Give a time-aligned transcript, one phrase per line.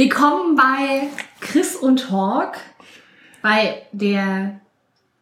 [0.00, 1.08] Willkommen bei
[1.40, 2.56] Chris und Hawk,
[3.42, 4.58] bei der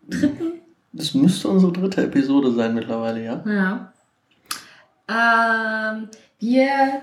[0.08, 0.60] dritten.
[0.92, 3.42] Das müsste unsere dritte Episode sein mittlerweile, ja?
[3.44, 3.92] Ja.
[5.92, 7.02] Ähm, wir,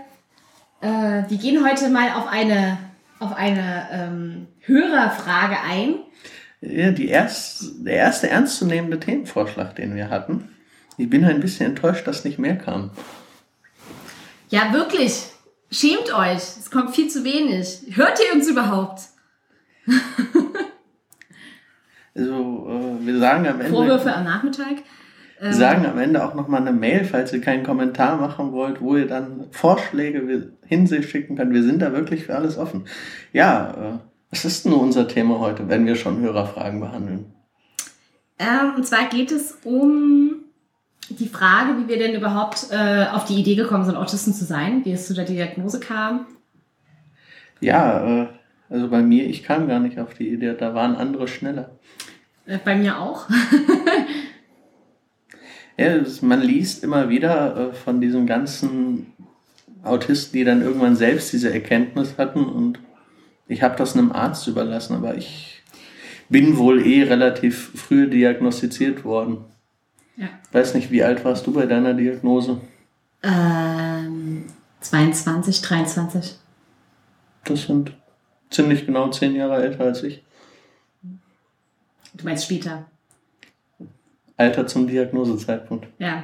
[0.79, 2.77] äh, wir gehen heute mal auf eine,
[3.19, 5.95] auf eine ähm, Hörerfrage ein.
[6.61, 10.47] Ja, die erst, der erste ernstzunehmende Themenvorschlag, den wir hatten.
[10.95, 12.91] Ich bin ein bisschen enttäuscht, dass nicht mehr kam.
[14.47, 15.34] Ja, wirklich.
[15.75, 16.37] Schämt euch.
[16.37, 17.81] Es kommt viel zu wenig.
[17.97, 19.01] Hört ihr uns überhaupt?
[22.15, 23.73] also, äh, wir sagen am Ende.
[23.73, 24.75] Vorwürfe am Nachmittag.
[25.41, 28.95] Wir sagen am Ende auch nochmal eine Mail, falls ihr keinen Kommentar machen wollt, wo
[28.95, 31.53] ihr dann Vorschläge hinschicken könnt.
[31.53, 32.85] Wir sind da wirklich für alles offen.
[33.33, 37.33] Ja, äh, was ist nur unser Thema heute, wenn wir schon Hörerfragen behandeln?
[38.39, 40.44] Ähm, und zwar geht es um
[41.09, 44.83] die Frage, wie wir denn überhaupt äh, auf die Idee gekommen sind, Autisten zu sein,
[44.85, 46.27] wie es zu der Diagnose kam.
[47.59, 48.27] Ja, äh,
[48.69, 51.71] also bei mir, ich kam gar nicht auf die Idee, da waren andere schneller.
[52.45, 53.27] Äh, bei mir auch.
[55.77, 59.13] ja, das, man liest immer wieder äh, von diesen ganzen
[59.83, 62.79] Autisten, die dann irgendwann selbst diese Erkenntnis hatten und
[63.47, 65.61] ich habe das einem Arzt überlassen, aber ich
[66.29, 69.37] bin wohl eh relativ früh diagnostiziert worden.
[70.17, 70.27] Ja.
[70.51, 72.61] Weiß nicht, wie alt warst du bei deiner Diagnose?
[73.23, 74.45] Ähm,
[74.81, 76.37] 22, 23.
[77.43, 77.93] Das sind
[78.49, 80.23] ziemlich genau zehn Jahre älter als ich.
[82.13, 82.85] Du meinst später?
[84.37, 85.87] Alter zum Diagnosezeitpunkt.
[85.99, 86.23] Ja.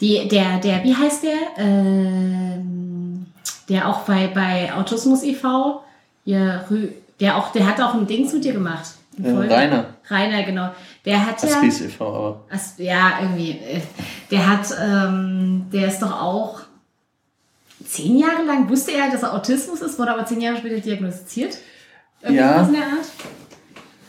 [0.00, 1.38] Die, der, der, wie heißt der?
[1.56, 3.26] Ähm,
[3.68, 5.82] der auch bei, bei Autismus e.V.
[6.24, 6.64] Hier,
[7.20, 8.94] der auch, der hat auch ein Ding zu dir gemacht.
[9.18, 9.94] Ja, Rainer.
[10.10, 10.70] Rainer, genau.
[11.04, 11.48] Der hat ja.
[11.48, 12.44] Aspis e.V., aber.
[12.50, 13.50] As, ja, irgendwie.
[13.52, 13.80] Äh,
[14.30, 16.60] der hat, ähm, der ist doch auch
[17.84, 21.58] zehn Jahre lang, wusste er, dass er Autismus ist, wurde aber zehn Jahre später diagnostiziert.
[22.22, 22.62] ja.
[22.62, 23.06] in der Art.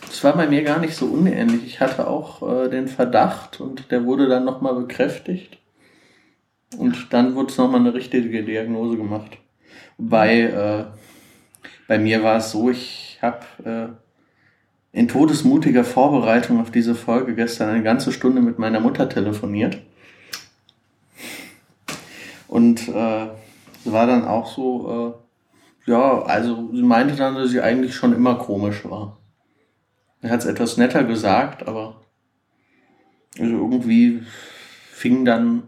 [0.08, 1.66] Das war bei mir gar nicht so unähnlich.
[1.66, 5.60] Ich hatte auch äh, den Verdacht und der wurde dann nochmal bekräftigt.
[6.78, 9.38] Und dann wurde es nochmal eine richtige Diagnose gemacht.
[9.98, 10.86] Wobei, äh,
[11.88, 14.09] bei mir war es so, ich habe äh,
[14.92, 19.78] in todesmutiger Vorbereitung auf diese Folge gestern eine ganze Stunde mit meiner Mutter telefoniert.
[22.48, 23.28] Und äh,
[23.86, 25.16] war dann auch so,
[25.88, 29.18] äh, ja, also sie meinte dann, dass sie eigentlich schon immer komisch war.
[30.22, 32.02] Er hat es etwas netter gesagt, aber
[33.40, 34.24] also irgendwie
[34.92, 35.64] fing dann,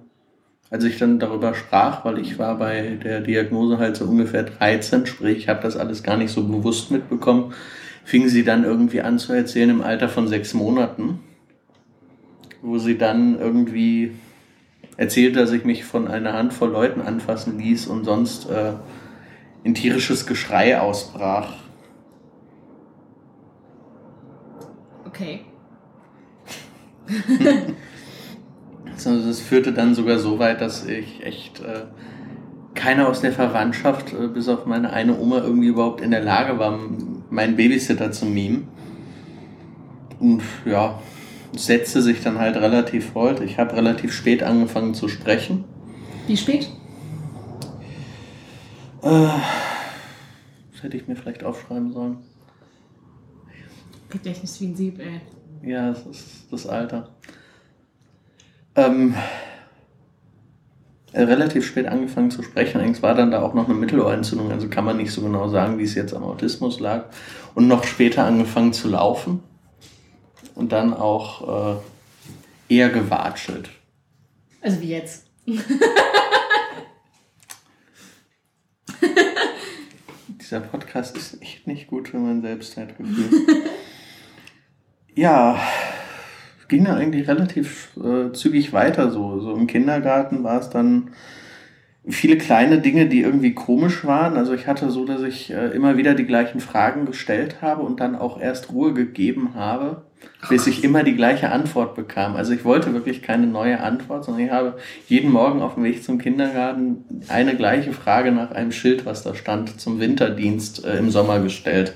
[0.69, 5.05] als ich dann darüber sprach, weil ich war bei der Diagnose halt so ungefähr 13,
[5.05, 7.53] sprich, ich habe das alles gar nicht so bewusst mitbekommen,
[8.03, 11.19] fing sie dann irgendwie an zu erzählen im Alter von sechs Monaten,
[12.61, 14.11] wo sie dann irgendwie
[14.97, 18.73] erzählt, dass ich mich von einer Handvoll Leuten anfassen ließ und sonst äh,
[19.63, 21.53] in tierisches Geschrei ausbrach.
[25.05, 25.41] Okay.
[28.93, 31.85] also das führte dann sogar so weit, dass ich echt äh,
[32.75, 36.57] keiner aus der Verwandtschaft, äh, bis auf meine eine Oma, irgendwie überhaupt in der Lage
[36.59, 36.79] war,
[37.31, 38.67] meinen Babysitter zu mimen.
[40.19, 41.01] Und ja,
[41.55, 43.41] setzte sich dann halt relativ fort.
[43.41, 45.63] Ich habe relativ spät angefangen zu sprechen.
[46.27, 46.69] Wie spät?
[49.01, 49.27] Äh,
[50.71, 52.17] das hätte ich mir vielleicht aufschreiben sollen.
[54.09, 55.21] Gedächtnis wie ein Sieb, ey.
[55.67, 57.09] Ja, das ist das Alter.
[58.75, 59.15] Ähm,
[61.13, 62.77] relativ spät angefangen zu sprechen.
[62.77, 65.77] Allerdings war dann da auch noch eine Mittelohrentzündung, also kann man nicht so genau sagen,
[65.77, 67.05] wie es jetzt am Autismus lag.
[67.53, 69.43] Und noch später angefangen zu laufen
[70.55, 71.79] und dann auch äh,
[72.75, 73.69] eher gewatschelt.
[74.61, 75.25] Also wie jetzt.
[80.27, 83.45] Dieser Podcast ist echt nicht gut für mein Selbstwertgefühl.
[85.15, 85.59] ja,
[86.71, 89.11] ging dann eigentlich relativ äh, zügig weiter.
[89.11, 91.11] So, so im Kindergarten war es dann
[92.07, 94.37] viele kleine Dinge, die irgendwie komisch waren.
[94.37, 97.99] Also ich hatte so, dass ich äh, immer wieder die gleichen Fragen gestellt habe und
[97.99, 100.03] dann auch erst Ruhe gegeben habe,
[100.49, 102.35] bis ich immer die gleiche Antwort bekam.
[102.35, 106.03] Also ich wollte wirklich keine neue Antwort, sondern ich habe jeden Morgen auf dem Weg
[106.03, 111.11] zum Kindergarten eine gleiche Frage nach einem Schild, was da stand, zum Winterdienst äh, im
[111.11, 111.93] Sommer gestellt.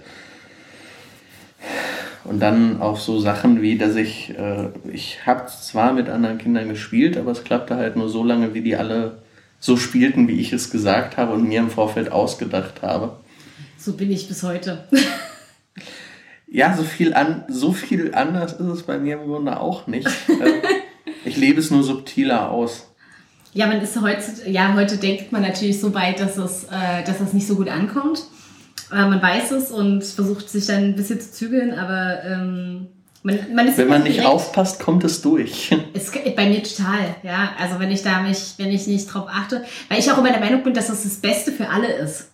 [2.25, 6.69] Und dann auch so Sachen wie, dass ich, äh, ich habe zwar mit anderen Kindern
[6.69, 9.19] gespielt, aber es klappte halt nur so lange, wie die alle
[9.59, 13.17] so spielten, wie ich es gesagt habe und mir im Vorfeld ausgedacht habe.
[13.77, 14.87] So bin ich bis heute.
[16.47, 20.09] ja, so viel, an, so viel anders ist es bei mir im Grunde auch nicht.
[21.25, 22.87] Ich lebe es nur subtiler aus.
[23.53, 27.19] Ja, man ist heute, ja, heute denkt man natürlich so weit, dass es, äh, dass
[27.19, 28.23] es nicht so gut ankommt.
[28.89, 32.87] Aber man weiß es und versucht sich dann ein bisschen zu zügeln, aber ähm,
[33.23, 35.75] man, man ist Wenn man nicht direkt, aufpasst, kommt es durch.
[35.93, 37.53] Es, bei mir total, ja.
[37.59, 40.39] Also wenn ich da mich, wenn ich nicht drauf achte, weil ich auch immer der
[40.39, 42.29] Meinung bin, dass das das Beste für alle ist.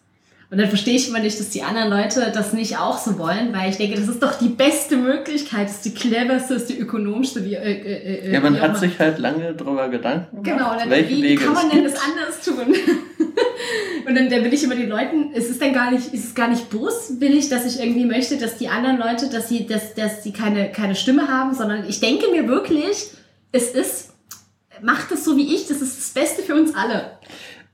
[0.52, 3.54] Und dann verstehe ich immer nicht, dass die anderen Leute das nicht auch so wollen,
[3.54, 6.72] weil ich denke, das ist doch die beste Möglichkeit, das ist die cleverste, das ist
[6.72, 7.46] die ökonomischste.
[7.46, 10.90] Wie, äh, äh, äh ja, man hat sich halt lange darüber Gedanken gemacht, genau, dann,
[10.90, 12.76] welche wie Wege kann man denn das anders tun?
[14.06, 16.36] Und dann, dann will ich immer den Leuten, ist es denn gar nicht, ist es
[16.36, 20.22] gar nicht boswillig, dass ich irgendwie möchte, dass die anderen Leute, dass sie, dass, dass
[20.22, 23.12] sie keine, keine Stimme haben, sondern ich denke mir wirklich,
[23.54, 24.10] es ist,
[24.82, 27.20] macht es so wie ich, das ist das Beste für uns alle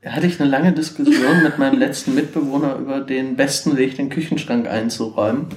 [0.05, 4.67] hatte ich eine lange Diskussion mit meinem letzten Mitbewohner über den besten Weg, den Küchenschrank
[4.67, 5.47] einzuräumen.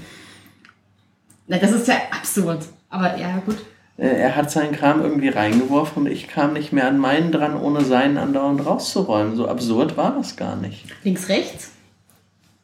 [1.46, 2.64] Na, das ist ja absurd.
[2.88, 3.58] Aber ja, gut.
[3.96, 7.60] Äh, er hat seinen Kram irgendwie reingeworfen und ich kam nicht mehr an meinen dran,
[7.60, 9.36] ohne seinen andauernd rauszuräumen.
[9.36, 10.86] So absurd war das gar nicht.
[11.04, 11.72] Links, rechts?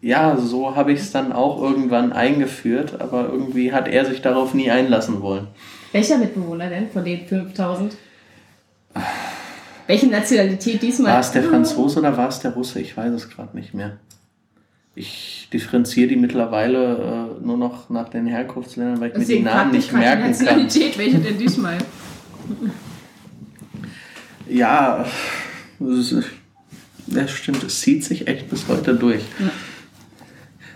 [0.01, 4.55] Ja, so habe ich es dann auch irgendwann eingeführt, aber irgendwie hat er sich darauf
[4.55, 5.49] nie einlassen wollen.
[5.93, 7.97] Welcher Mitbewohner denn von den 5000?
[9.87, 11.13] Welche Nationalität diesmal?
[11.13, 12.81] War es der Franzose oder war es der Russe?
[12.81, 13.99] Ich weiß es gerade nicht mehr.
[14.95, 19.57] Ich differenziere die mittlerweile äh, nur noch nach den Herkunftsländern, weil ich Deswegen mir die
[19.57, 20.99] Namen nicht merken die Nationalität, kann.
[21.01, 21.79] welche denn diesmal?
[24.49, 25.05] ja,
[25.79, 27.63] das stimmt.
[27.63, 29.23] Es zieht sich echt bis heute durch.
[29.39, 29.51] Ja.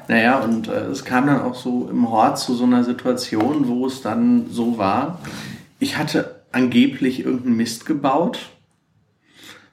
[0.08, 3.86] Naja, und äh, es kam dann auch so im Hort zu so einer Situation, wo
[3.86, 5.20] es dann so war,
[5.78, 8.50] ich hatte angeblich irgendeinen Mist gebaut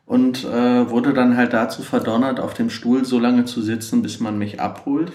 [0.08, 4.20] und äh, wurde dann halt dazu verdonnert, auf dem Stuhl so lange zu sitzen, bis
[4.20, 5.12] man mich abholt.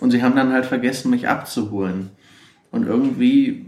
[0.00, 2.10] Und sie haben dann halt vergessen, mich abzuholen.
[2.70, 3.66] Und irgendwie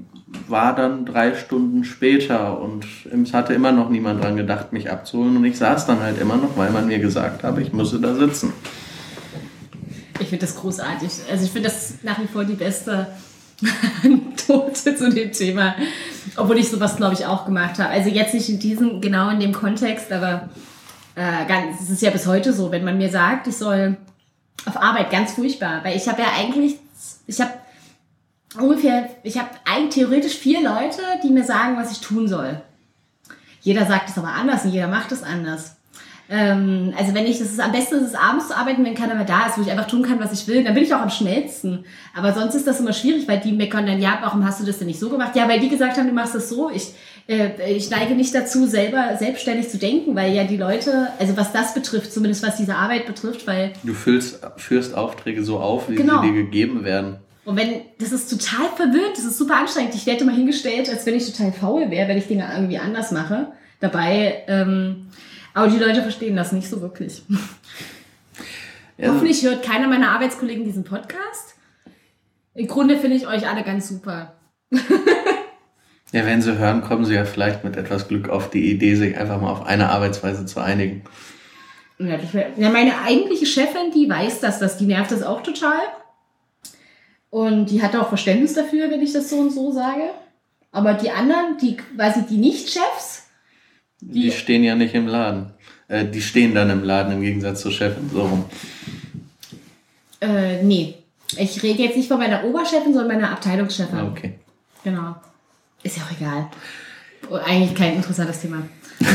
[0.49, 5.37] war dann drei Stunden später und es hatte immer noch niemand dran gedacht, mich abzuholen.
[5.37, 8.15] Und ich saß dann halt immer noch, weil man mir gesagt habe, ich müsse da
[8.15, 8.53] sitzen.
[10.21, 11.11] Ich finde das großartig.
[11.31, 13.07] Also ich finde das nach wie vor die beste
[14.05, 15.75] Anekdote zu dem Thema.
[16.37, 17.91] Obwohl ich sowas, glaube ich, auch gemacht habe.
[17.91, 20.51] Also jetzt nicht in diesem, genau in dem Kontext, aber
[21.17, 23.97] äh, ganz, es ist ja bis heute so, wenn man mir sagt, ich soll
[24.67, 25.83] auf Arbeit, ganz furchtbar.
[25.83, 26.77] Weil ich habe ja eigentlich,
[27.27, 27.53] ich habe
[28.59, 32.61] ungefähr, ich habe eigentlich theoretisch vier Leute, die mir sagen, was ich tun soll.
[33.63, 35.77] Jeder sagt es aber anders und jeder macht es anders.
[36.29, 39.15] Ähm, also wenn ich, das ist am besten ist es abends zu arbeiten, wenn keiner
[39.15, 41.01] mehr da ist, wo ich einfach tun kann, was ich will, dann bin ich auch
[41.01, 41.85] am schnellsten.
[42.15, 44.79] Aber sonst ist das immer schwierig, weil die meckern dann, ja, warum hast du das
[44.79, 45.35] denn nicht so gemacht?
[45.37, 46.71] Ja, weil die gesagt haben, du machst das so.
[46.71, 46.95] Ich,
[47.29, 51.53] äh, ich neige nicht dazu, selber selbstständig zu denken, weil ja die Leute, also was
[51.53, 53.73] das betrifft, zumindest was diese Arbeit betrifft, weil.
[53.83, 56.23] Du füllst, führst Aufträge so auf, wie genau.
[56.23, 57.17] sie dir gegeben werden.
[57.45, 59.95] Und wenn, das ist total verwirrt, das ist super anstrengend.
[59.95, 63.13] Ich werde immer hingestellt, als wenn ich total faul wäre, wenn ich Dinge irgendwie anders
[63.13, 63.49] mache.
[63.79, 65.09] Dabei, ähm,
[65.55, 67.23] aber die Leute verstehen das nicht so wirklich.
[68.99, 69.09] Ja.
[69.09, 71.55] Hoffentlich hört keiner meiner Arbeitskollegen diesen Podcast.
[72.55, 74.37] Im Grunde finde ich euch alle ganz super.
[76.13, 79.17] ja, wenn sie hören, kommen sie ja vielleicht mit etwas Glück auf die Idee, sich
[79.17, 81.03] einfach mal auf eine Arbeitsweise zu einigen.
[81.99, 85.81] Ja, meine eigentliche Chefin, die weiß das, dass die nervt das auch total.
[87.31, 90.11] Und die hat auch Verständnis dafür, wenn ich das so und so sage.
[90.73, 93.25] Aber die anderen, die quasi die Nicht-Chefs,
[94.01, 95.55] die, die stehen ja nicht im Laden.
[95.89, 98.45] Äh, die stehen dann im Laden im Gegensatz zur Chefin, so rum.
[100.21, 100.95] Äh, nee.
[101.39, 103.99] Ich rede jetzt nicht von meiner Oberchefin, sondern meiner Abteilungschefin.
[103.99, 104.35] Ah, okay.
[104.85, 105.17] Genau.
[105.83, 106.51] Ist ja auch egal.
[107.45, 108.63] Eigentlich kein interessantes Thema.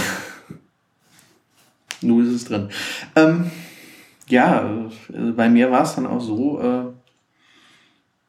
[2.02, 2.70] Nur ist es drin.
[3.16, 3.52] Ähm,
[4.28, 6.86] ja, äh, bei mir war es dann auch so, äh,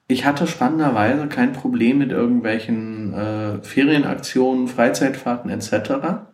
[0.09, 6.25] ich hatte spannenderweise kein Problem mit irgendwelchen äh, Ferienaktionen, Freizeitfahrten etc.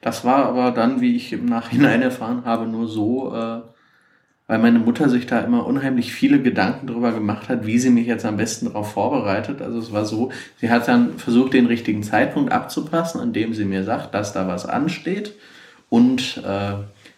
[0.00, 3.60] Das war aber dann, wie ich im Nachhinein erfahren habe, nur so, äh,
[4.46, 8.06] weil meine Mutter sich da immer unheimlich viele Gedanken darüber gemacht hat, wie sie mich
[8.06, 9.62] jetzt am besten darauf vorbereitet.
[9.62, 10.30] Also es war so,
[10.60, 14.48] sie hat dann versucht, den richtigen Zeitpunkt abzupassen, an dem sie mir sagt, dass da
[14.48, 15.32] was ansteht
[15.88, 16.74] und äh,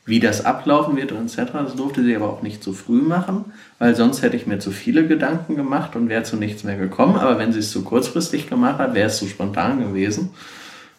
[0.06, 1.52] wie das ablaufen wird und etc.
[1.52, 3.46] Das durfte sie aber auch nicht zu früh machen,
[3.78, 7.16] weil sonst hätte ich mir zu viele Gedanken gemacht und wäre zu nichts mehr gekommen.
[7.16, 10.30] Aber wenn sie es zu kurzfristig gemacht hat, wäre es zu spontan gewesen.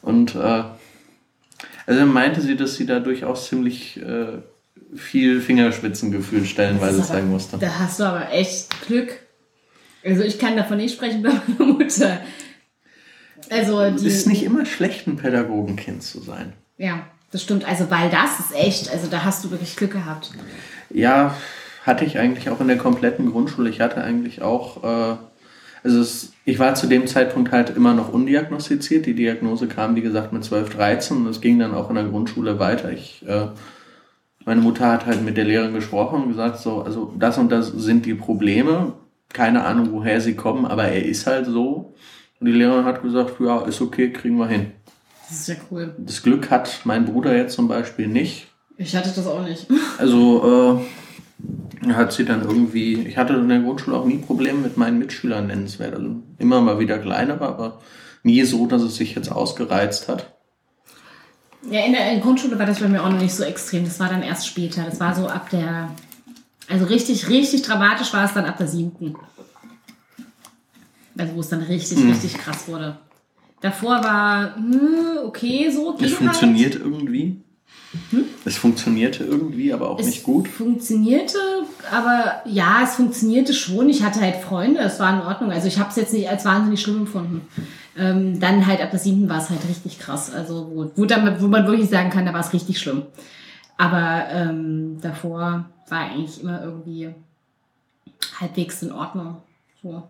[0.01, 0.63] Und äh,
[1.85, 4.39] also meinte sie, dass sie da durchaus ziemlich äh,
[4.95, 7.57] viel Fingerspitzengefühl stellenweise aber, zeigen musste.
[7.57, 9.19] Da hast du aber echt Glück.
[10.03, 12.19] Also ich kann davon nicht sprechen bei meiner Mutter.
[13.49, 16.53] Also die, es ist nicht immer schlecht, ein Pädagogenkind zu sein.
[16.77, 17.67] Ja, das stimmt.
[17.67, 20.31] Also weil das ist echt, also da hast du wirklich Glück gehabt.
[20.89, 21.35] Ja,
[21.83, 23.69] hatte ich eigentlich auch in der kompletten Grundschule.
[23.69, 25.17] Ich hatte eigentlich auch äh,
[25.85, 29.05] also es, ich war zu dem Zeitpunkt halt immer noch undiagnostiziert.
[29.05, 32.05] Die Diagnose kam, wie gesagt, mit 12, 13 und es ging dann auch in der
[32.05, 32.91] Grundschule weiter.
[32.91, 33.49] Ich äh,
[34.45, 37.67] meine Mutter hat halt mit der Lehrerin gesprochen und gesagt, so, also das und das
[37.67, 38.93] sind die Probleme.
[39.33, 41.95] Keine Ahnung, woher sie kommen, aber er ist halt so.
[42.39, 44.71] Und die Lehrerin hat gesagt, ja, ist okay, kriegen wir hin.
[45.27, 45.95] Das ist ja cool.
[45.97, 48.47] Das Glück hat mein Bruder jetzt zum Beispiel nicht.
[48.77, 49.67] Ich hatte das auch nicht.
[49.97, 50.79] Also
[51.83, 54.99] äh, hat sie dann irgendwie, ich hatte in der Grundschule auch nie Probleme mit meinen
[54.99, 55.95] Mitschülern nennenswert.
[55.95, 57.79] Also immer mal wieder kleinere, aber
[58.23, 60.34] nie so, dass es sich jetzt ausgereizt hat.
[61.69, 63.85] Ja, in der Grundschule war das bei mir auch noch nicht so extrem.
[63.85, 64.83] Das war dann erst später.
[64.83, 65.89] Das war so ab der.
[66.67, 69.15] Also richtig, richtig dramatisch war es dann ab der siebten.
[71.17, 72.11] Also wo es dann richtig, mhm.
[72.11, 72.97] richtig krass wurde.
[73.61, 75.97] Davor war, hm, okay, so.
[75.99, 76.83] Es funktioniert halt.
[76.83, 77.41] irgendwie.
[78.11, 78.25] Hm?
[78.45, 80.47] Es funktionierte irgendwie, aber auch es nicht gut.
[80.47, 81.37] Funktionierte,
[81.91, 83.89] aber ja, es funktionierte schon.
[83.89, 85.51] Ich hatte halt Freunde, es war in Ordnung.
[85.51, 87.41] Also ich habe es jetzt nicht als wahnsinnig schlimm empfunden.
[87.97, 90.33] Ähm, dann halt ab der siebten war es halt richtig krass.
[90.33, 93.03] Also wo, wo, dann, wo man wirklich sagen kann, da war es richtig schlimm.
[93.77, 97.13] Aber ähm, davor war eigentlich immer irgendwie
[98.39, 99.37] halbwegs in Ordnung.
[99.81, 100.09] So.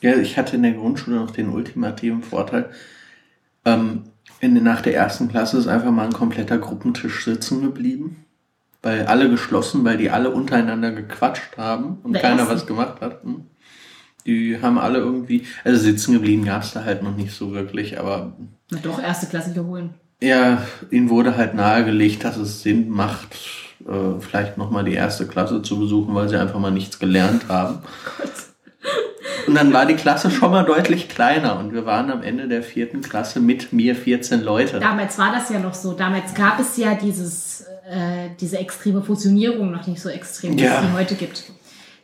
[0.00, 2.70] Ja, ich hatte in der Grundschule noch den ultimativen Vorteil.
[3.64, 4.04] Ähm,
[4.40, 8.24] in, nach der ersten Klasse ist einfach mal ein kompletter Gruppentisch sitzen geblieben.
[8.82, 12.54] Weil alle geschlossen, weil die alle untereinander gequatscht haben und der keiner ersten.
[12.54, 13.22] was gemacht hat.
[13.22, 13.44] Hm?
[14.26, 17.98] Die haben alle irgendwie, also sitzen geblieben gab es da halt noch nicht so wirklich,
[17.98, 18.32] aber.
[18.70, 19.94] Na doch, erste Klasse wiederholen.
[20.20, 23.36] Ja, ihnen wurde halt nahegelegt, dass es Sinn macht,
[23.86, 27.78] äh, vielleicht nochmal die erste Klasse zu besuchen, weil sie einfach mal nichts gelernt haben.
[27.82, 28.32] Oh Gott.
[29.46, 32.62] Und dann war die Klasse schon mal deutlich kleiner und wir waren am Ende der
[32.62, 34.80] vierten Klasse mit mir 14 Leute.
[34.80, 35.92] Damals war das ja noch so.
[35.92, 40.80] Damals gab es ja dieses, äh, diese extreme Fusionierung noch nicht so extrem, wie ja.
[40.80, 41.44] es die heute gibt.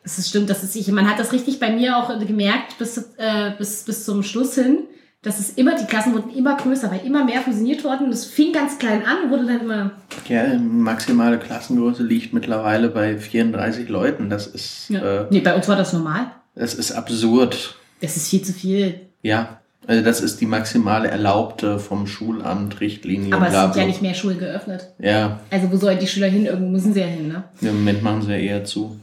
[0.02, 0.88] Das ist stimmt, das ist ich.
[0.88, 4.84] Man hat das richtig bei mir auch gemerkt bis, äh, bis, bis zum Schluss hin,
[5.22, 8.10] dass es immer, die Klassen wurden immer größer, weil immer mehr fusioniert wurden.
[8.10, 9.90] Das fing ganz klein an, wurde dann immer.
[10.28, 14.30] Ja, maximale Klassengröße liegt mittlerweile bei 34 Leuten.
[14.30, 14.88] Das ist.
[14.88, 15.22] Ja.
[15.22, 16.30] Äh, nee, bei uns war das normal.
[16.58, 17.76] Das ist absurd.
[18.00, 19.00] Das ist viel zu viel.
[19.22, 23.34] Ja, also das ist die maximale erlaubte vom Schulamt Richtlinie.
[23.34, 24.88] Aber es sind ja nicht mehr Schulen geöffnet.
[24.98, 25.40] Ja.
[25.50, 26.46] Also wo sollen die Schüler hin?
[26.46, 27.44] Irgendwo müssen sie ja hin, ne?
[27.60, 28.98] Im Moment machen sie ja eher zu.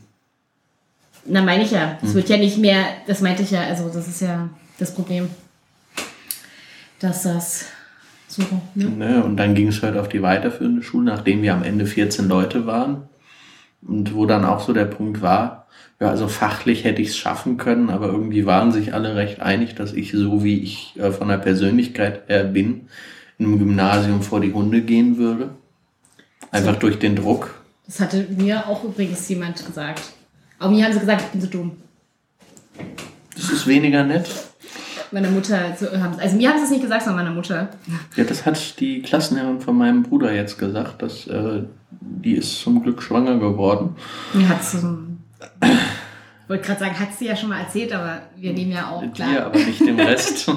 [1.26, 1.98] Na, meine ich ja.
[2.04, 2.16] Es hm.
[2.16, 5.30] wird ja nicht mehr, das meinte ich ja, also das ist ja das Problem.
[7.00, 7.66] Dass das
[8.28, 8.44] so,
[8.76, 8.86] ne?
[8.86, 12.28] ne und dann ging es halt auf die weiterführende Schule, nachdem wir am Ende 14
[12.28, 13.04] Leute waren.
[13.88, 15.68] Und wo dann auch so der Punkt war,
[16.00, 19.76] ja, also fachlich hätte ich es schaffen können, aber irgendwie waren sich alle recht einig,
[19.76, 22.88] dass ich so wie ich äh, von der Persönlichkeit her bin,
[23.38, 25.52] in einem Gymnasium vor die Hunde gehen würde.
[26.52, 26.82] Einfach so.
[26.82, 27.54] durch den Druck.
[27.86, 30.02] Das hatte mir auch übrigens jemand gesagt.
[30.60, 31.72] Aber mir haben sie gesagt, ich bin so dumm.
[33.36, 34.30] Das ist weniger nett.
[35.12, 37.70] Meine Mutter, also mir haben sie es nicht gesagt, sondern meiner Mutter.
[38.16, 41.64] Ja, das hat die Klassenherrin von meinem Bruder jetzt gesagt, dass äh,
[42.06, 43.96] die ist zum Glück schwanger geworden.
[44.48, 44.78] Hat so
[46.46, 49.02] ich wollte gerade sagen, hat sie ja schon mal erzählt, aber wir nehmen ja auch
[49.14, 49.30] klar.
[49.30, 50.52] Dir, aber nicht dem Rest.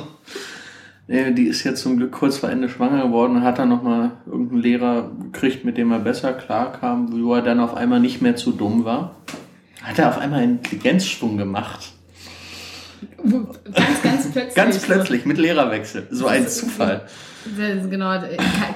[1.09, 4.61] die ist jetzt zum Glück kurz vor Ende schwanger geworden und hat dann nochmal irgendeinen
[4.61, 8.53] Lehrer gekriegt, mit dem er besser klarkam, wo er dann auf einmal nicht mehr zu
[8.53, 9.17] dumm war.
[9.83, 11.93] Hat er auf einmal einen Intelligenzsprung gemacht.
[13.23, 14.55] Ganz, ganz plötzlich.
[14.55, 16.09] ganz plötzlich, mit Lehrerwechsel.
[16.11, 17.07] So ein Zufall.
[17.91, 18.21] Genau,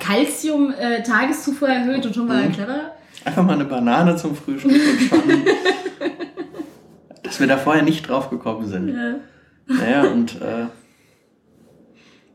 [0.01, 2.53] Calcium, äh, Tageszufuhr erhöht und schon mal mhm.
[2.53, 2.93] clever.
[3.25, 5.23] Einfach mal eine Banane zum Frühstück und schon.
[7.23, 8.89] dass wir da vorher nicht drauf gekommen sind.
[8.89, 9.15] Ja.
[9.67, 10.67] Naja, und äh,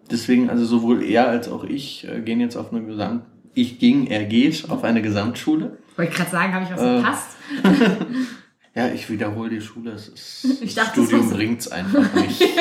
[0.09, 3.23] deswegen, also sowohl er als auch ich äh, gehen jetzt auf eine Gesamt.
[3.53, 5.77] Ich ging, er geht auf eine Gesamtschule.
[5.95, 7.37] Wollte ich gerade sagen, habe ich was äh, verpasst?
[8.75, 9.91] ja, ich wiederhole die Schule.
[9.91, 12.41] Das ist, ich dachte, das Studium bringt es einfach nicht.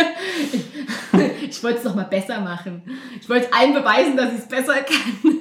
[1.50, 2.82] ich wollte es doch mal besser machen.
[3.20, 5.40] Ich wollte allen beweisen, dass ich es besser kann.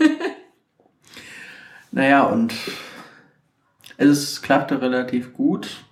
[1.91, 2.53] Naja, und
[3.95, 5.85] es klappte relativ gut,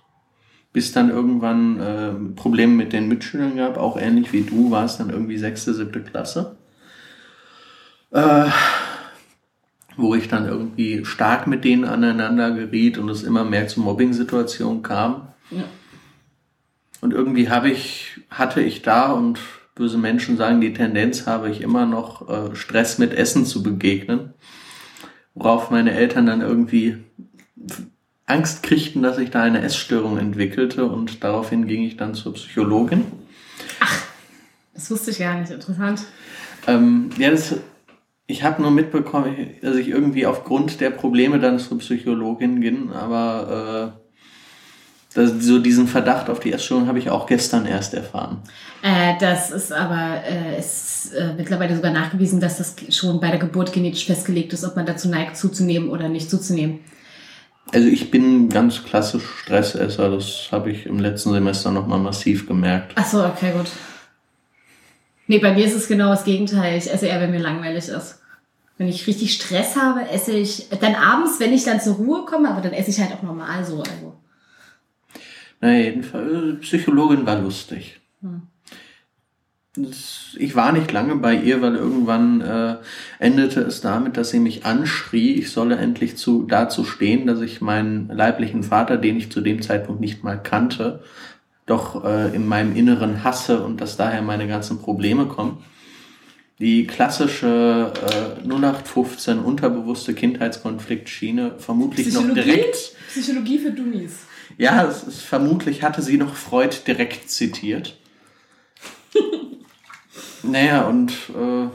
[0.74, 4.98] bis dann irgendwann äh, Probleme mit den Mitschülern gab, auch ähnlich wie du, war es
[4.98, 6.56] dann irgendwie sechste, siebte Klasse.
[8.10, 8.50] Äh,
[9.96, 14.82] wo ich dann irgendwie stark mit denen aneinander geriet und es immer mehr zu Mobbing-Situationen
[14.82, 15.28] kam.
[15.50, 15.64] Ja.
[17.00, 19.38] Und irgendwie habe ich, hatte ich da und
[19.74, 24.34] böse Menschen sagen, die Tendenz habe ich immer noch, äh, Stress mit Essen zu begegnen
[25.34, 26.98] worauf meine Eltern dann irgendwie
[28.26, 33.04] Angst kriegten, dass ich da eine Essstörung entwickelte und daraufhin ging ich dann zur Psychologin.
[33.80, 34.02] Ach,
[34.72, 35.50] das wusste ich gar nicht.
[35.50, 36.04] Interessant.
[36.66, 37.56] Ähm, ja, das,
[38.26, 44.00] ich habe nur mitbekommen, dass ich irgendwie aufgrund der Probleme dann zur Psychologin ging, aber
[45.14, 48.42] Das, so diesen Verdacht auf die Essstörung habe ich auch gestern erst erfahren.
[48.82, 53.38] Äh, das ist aber äh, ist äh, mittlerweile sogar nachgewiesen, dass das schon bei der
[53.38, 56.80] Geburt genetisch festgelegt ist, ob man dazu neigt, zuzunehmen oder nicht zuzunehmen.
[57.72, 62.92] Also ich bin ganz klassisch Stressesser, das habe ich im letzten Semester nochmal massiv gemerkt.
[62.96, 63.66] Ach so, okay, gut.
[65.26, 66.76] Nee, bei mir ist es genau das Gegenteil.
[66.76, 68.20] Ich esse eher, wenn mir langweilig ist.
[68.76, 72.50] Wenn ich richtig Stress habe, esse ich dann abends, wenn ich dann zur Ruhe komme,
[72.50, 73.78] aber dann esse ich halt auch normal so.
[73.78, 74.14] Also.
[75.64, 77.98] Naja, jedenfalls, Psychologin war lustig.
[78.20, 78.42] Hm.
[80.36, 82.76] Ich war nicht lange bei ihr, weil irgendwann äh,
[83.18, 87.62] endete es damit, dass sie mich anschrie, ich solle endlich zu, dazu stehen, dass ich
[87.62, 91.02] meinen leiblichen Vater, den ich zu dem Zeitpunkt nicht mal kannte,
[91.64, 95.64] doch äh, in meinem Inneren hasse und dass daher meine ganzen Probleme kommen.
[96.58, 97.90] Die klassische
[98.44, 102.28] äh, 0815 unterbewusste Kindheitskonfliktschiene vermutlich Psychologie?
[102.36, 102.76] noch direkt.
[103.08, 104.12] Psychologie für Dummies.
[104.56, 107.98] Ja, es ist, vermutlich hatte sie noch Freud direkt zitiert.
[110.42, 111.12] naja, und.
[111.30, 111.68] Äh,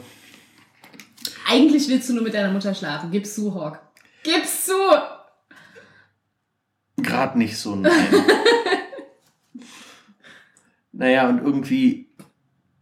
[1.47, 3.11] Eigentlich willst du nur mit deiner Mutter schlafen.
[3.11, 3.81] Gib's zu, Hawk.
[4.23, 4.73] Gib's zu!
[6.97, 8.07] Gerade nicht so, nein.
[10.91, 12.09] naja, und irgendwie,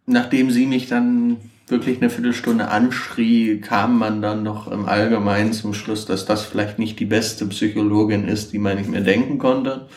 [0.06, 5.74] nachdem sie mich dann wirklich eine Viertelstunde anschrie, kam man dann noch im Allgemeinen zum
[5.74, 9.88] Schluss, dass das vielleicht nicht die beste Psychologin ist, die man nicht mehr denken konnte.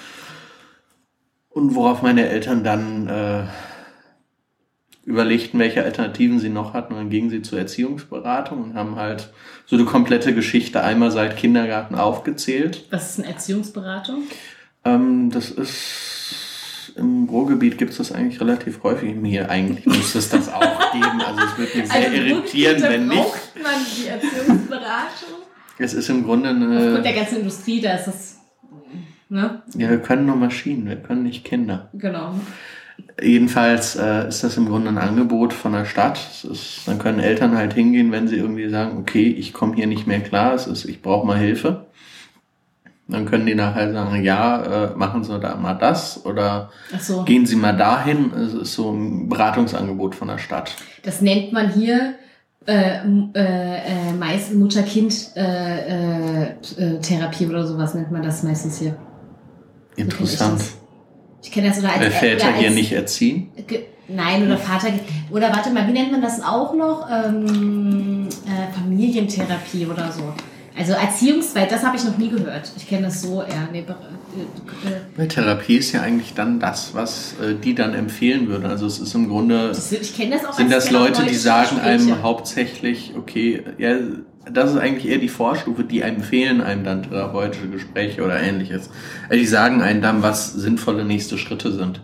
[1.49, 3.45] Und worauf meine Eltern dann äh,
[5.05, 6.95] überlegten, welche Alternativen sie noch hatten.
[6.95, 9.33] Und dann gingen sie zur Erziehungsberatung und haben halt
[9.67, 12.87] so eine komplette Geschichte einmal seit Kindergarten aufgezählt.
[12.91, 14.23] Was ist eine Erziehungsberatung?
[14.85, 16.20] Ähm, das ist
[16.97, 19.15] im Ruhrgebiet gibt es das eigentlich relativ häufig.
[19.15, 20.61] Mir eigentlich müsste es das auch
[20.93, 21.21] geben.
[21.21, 23.19] Also es würde mich sehr Also irritieren, wenn nicht.
[23.19, 25.29] braucht man die Erziehungsberatung?
[25.79, 26.79] Es ist im Grunde eine.
[26.79, 28.37] Aufgrund der ganzen Industrie, da ist das.
[29.29, 29.63] Ne?
[29.77, 31.89] Ja, wir können nur Maschinen, wir können nicht Kinder.
[31.95, 32.35] Genau.
[33.23, 36.19] Jedenfalls äh, ist das im Grunde ein Angebot von der Stadt.
[36.51, 40.07] Ist, dann können Eltern halt hingehen, wenn sie irgendwie sagen, okay, ich komme hier nicht
[40.07, 41.87] mehr klar, es ist, ich brauche mal Hilfe.
[43.11, 47.25] Dann können die nachher sagen, ja, äh, machen Sie da mal das oder so.
[47.25, 48.33] gehen Sie mal dahin.
[48.33, 50.77] Es ist so ein Beratungsangebot von der Stadt.
[51.03, 52.15] Das nennt man hier
[52.67, 53.01] äh, äh,
[53.35, 58.97] äh, meist Mutter-Kind-Therapie oder sowas nennt man das meistens hier.
[59.97, 60.63] Interessant.
[61.43, 63.51] Ich kenne das oder als Väter als, hier nicht erziehen.
[64.09, 64.89] Nein, oder Vater.
[65.31, 67.09] Oder warte mal, wie nennt man das auch noch?
[67.11, 70.35] Ähm, äh, Familientherapie oder so.
[70.81, 72.73] Also Erziehungsweit, das habe ich noch nie gehört.
[72.75, 73.69] Ich kenne das so eher.
[73.71, 78.49] Nee, äh, äh, Weil Therapie ist ja eigentlich dann das, was äh, die dann empfehlen
[78.49, 78.65] würden.
[78.65, 81.79] Also es ist im Grunde, das, ich kenne das auch sind das Leute, die sagen
[81.81, 83.97] einem hauptsächlich, okay, ja,
[84.51, 88.89] das ist eigentlich eher die Vorstufe, die einem empfehlen einem dann therapeutische Gespräche oder ähnliches.
[89.25, 92.01] Also die sagen einem dann, was sinnvolle nächste Schritte sind.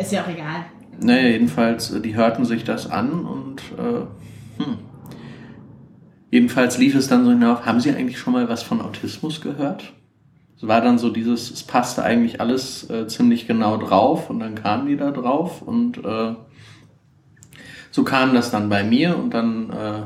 [0.00, 0.66] Ist ja auch egal.
[1.00, 4.87] Naja, jedenfalls, äh, die hörten sich das an und äh, hm.
[6.30, 9.92] Jedenfalls lief es dann so hinauf, haben Sie eigentlich schon mal was von Autismus gehört?
[10.56, 14.56] Es war dann so dieses, es passte eigentlich alles äh, ziemlich genau drauf und dann
[14.56, 16.34] kamen die da drauf und äh,
[17.90, 20.02] so kam das dann bei mir und dann äh,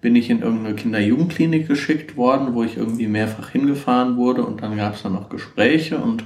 [0.00, 4.76] bin ich in irgendeine Kinder-Jugendklinik geschickt worden, wo ich irgendwie mehrfach hingefahren wurde und dann
[4.76, 6.24] gab es dann noch Gespräche und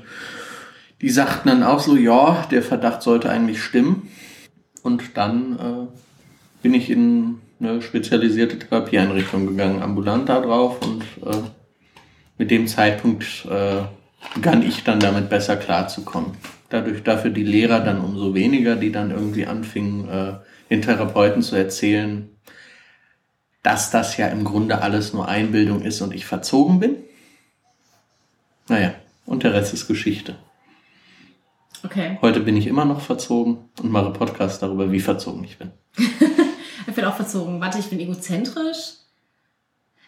[1.03, 4.09] die sagten dann auch so, ja, der Verdacht sollte eigentlich stimmen.
[4.83, 5.87] Und dann äh,
[6.63, 11.37] bin ich in eine spezialisierte Therapieeinrichtung gegangen, ambulant da drauf und äh,
[12.39, 13.83] mit dem Zeitpunkt äh,
[14.35, 16.33] begann ich dann damit besser klarzukommen.
[16.71, 20.35] Dadurch dafür die Lehrer dann umso weniger, die dann irgendwie anfingen, äh,
[20.71, 22.31] den Therapeuten zu erzählen,
[23.63, 26.97] dass das ja im Grunde alles nur Einbildung ist und ich verzogen bin.
[28.69, 28.95] Naja,
[29.25, 30.37] und der Rest ist Geschichte.
[31.85, 32.19] Okay.
[32.23, 35.71] Heute bin ich immer noch verzogen und mache Podcast darüber, wie verzogen ich bin.
[36.93, 37.59] Ich bin auch verzogen.
[37.59, 38.97] Warte, ich bin egozentrisch.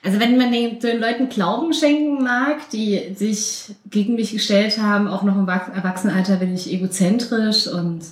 [0.03, 5.09] Also wenn man den, den Leuten Glauben schenken mag, die sich gegen mich gestellt haben,
[5.09, 8.03] auch noch im Wach- Erwachsenenalter bin ich egozentrisch und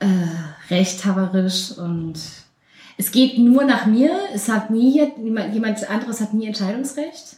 [0.00, 0.06] äh,
[0.68, 2.14] rechthaberisch und
[2.96, 4.10] es geht nur nach mir.
[4.34, 7.36] Es hat nie jemand anderes hat nie Entscheidungsrecht.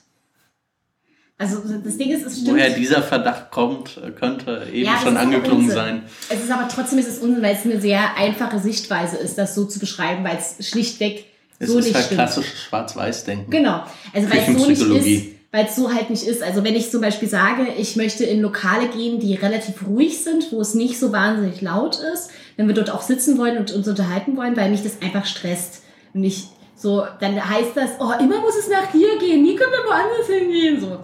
[1.40, 2.58] Also das Ding ist, es stimmt.
[2.58, 6.02] Woher dieser Verdacht kommt, könnte eben Ja, schon angeklungen sein.
[6.28, 9.54] Es ist aber trotzdem ist es Unsinn, weil es eine sehr einfache Sichtweise ist, das
[9.54, 11.24] so zu beschreiben, weil es schlichtweg
[11.58, 12.18] Es so ist nicht halt stimmt.
[12.20, 13.50] klassisches Schwarz-Weiß-Denken.
[13.50, 13.82] Genau.
[14.12, 16.42] Also weil es so nicht ist, weil es so halt nicht ist.
[16.42, 20.52] Also wenn ich zum Beispiel sage, ich möchte in Lokale gehen, die relativ ruhig sind,
[20.52, 23.88] wo es nicht so wahnsinnig laut ist, wenn wir dort auch sitzen wollen und uns
[23.88, 25.82] unterhalten wollen, weil mich das einfach stresst.
[26.12, 26.48] Und ich
[26.80, 30.26] so, dann heißt das, oh, immer muss es nach hier gehen, nie können wir woanders
[30.26, 30.80] hingehen.
[30.80, 30.98] So,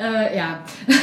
[0.00, 0.60] äh, ja.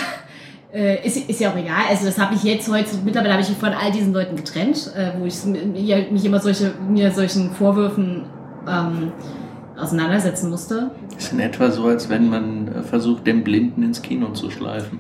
[0.74, 1.84] Äh, ist, ist ja auch egal.
[1.90, 4.92] Also das habe ich jetzt heute, mittlerweile habe ich mich von all diesen Leuten getrennt,
[4.94, 8.26] äh, wo ich mich immer solche, mir solchen Vorwürfen
[8.68, 9.14] ähm,
[9.78, 10.92] auseinandersetzen musste.
[11.18, 15.00] Ist in etwa so, als wenn man äh, versucht, den Blinden ins Kino zu schleifen.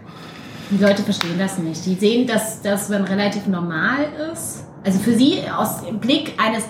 [0.71, 1.85] Die Leute verstehen das nicht.
[1.85, 4.63] Die sehen, dass das wenn relativ normal ist.
[4.85, 6.63] Also für sie aus dem Blick eines,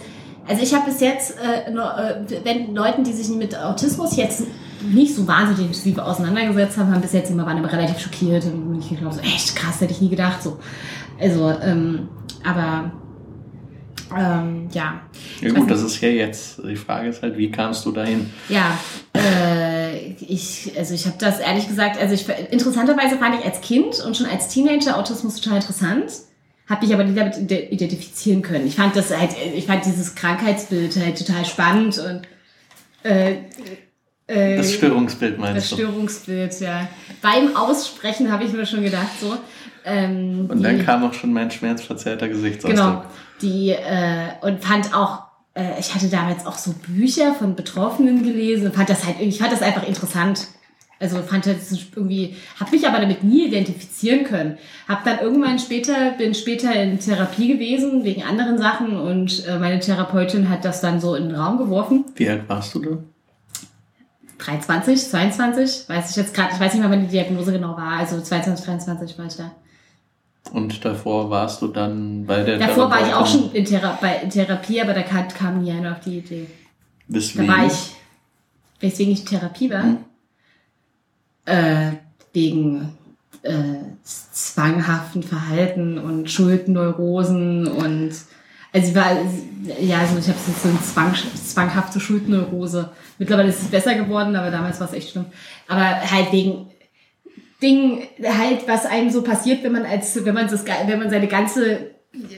[0.47, 4.43] also ich habe bis jetzt, äh, äh, wenn Leuten, die sich mit Autismus jetzt
[4.81, 8.79] nicht so wahnsinnig intensiv auseinandergesetzt haben, haben bis jetzt immer waren immer relativ schockiert und
[8.79, 10.60] ich glaube so echt krass, hätte ich nie gedacht so.
[11.19, 12.10] Also, ähm,
[12.43, 12.91] aber
[14.15, 15.01] ähm, ja.
[15.41, 16.62] Ja gut, das ist ja jetzt.
[16.63, 18.29] Die Frage ist halt, wie kamst du dahin?
[18.49, 18.77] Ja,
[19.15, 23.99] äh, ich, also ich habe das ehrlich gesagt, also ich, interessanterweise fand ich als Kind
[24.05, 26.12] und schon als Teenager Autismus total interessant,
[26.69, 28.65] habe mich aber nicht damit ide- identifizieren können.
[28.67, 32.21] Ich fand das halt, ich fand dieses Krankheitsbild halt total spannend und
[33.04, 33.36] äh,
[34.28, 35.75] äh, Das Störungsbild das meinst du?
[35.75, 36.88] Störungsbild, ja.
[37.21, 39.38] Beim Aussprechen habe ich mir schon gedacht so.
[39.86, 42.75] Ähm, Und dann die- kam auch schon mein schmerzverzerrter Gesichtsausdruck.
[42.75, 43.04] Genau.
[43.41, 45.23] Die, äh, und fand auch,
[45.54, 49.38] äh, ich hatte damals auch so Bücher von Betroffenen gelesen und fand das halt, ich
[49.38, 50.47] fand das einfach interessant.
[50.99, 54.58] Also fand das irgendwie, habe mich aber damit nie identifizieren können.
[54.88, 59.79] Hab dann irgendwann später, bin später in Therapie gewesen wegen anderen Sachen und äh, meine
[59.79, 62.05] Therapeutin hat das dann so in den Raum geworfen.
[62.15, 62.97] Wie alt warst du da?
[64.38, 67.99] 23, 22, weiß ich jetzt gerade, ich weiß nicht mehr, wann die Diagnose genau war.
[67.99, 69.51] Also 22, 23 war ich da.
[70.51, 74.17] Und davor warst du dann bei der Davor war ich auch schon in, Thera bei,
[74.23, 76.47] in Therapie, aber da kam, kam nie einer auf die Idee.
[77.08, 77.47] Da Weswegen?
[77.47, 77.91] war ich,
[78.79, 79.97] weswegen ich in Therapie war, Mhm.
[81.45, 81.91] Äh,
[82.34, 82.97] wegen
[83.43, 83.51] äh,
[84.03, 88.12] zwanghaften Verhalten und Schuldneurosen und
[88.73, 89.12] also ich war,
[89.79, 92.89] ja, also ich habe so eine Zwang, zwanghafte Schuldneurose.
[93.17, 95.27] Mittlerweile ist es besser geworden, aber damals war es echt schlimm.
[95.69, 96.67] Aber halt wegen
[97.62, 101.27] Dingen, halt, was einem so passiert, wenn man als, wenn man das, wenn man seine
[101.27, 101.91] ganze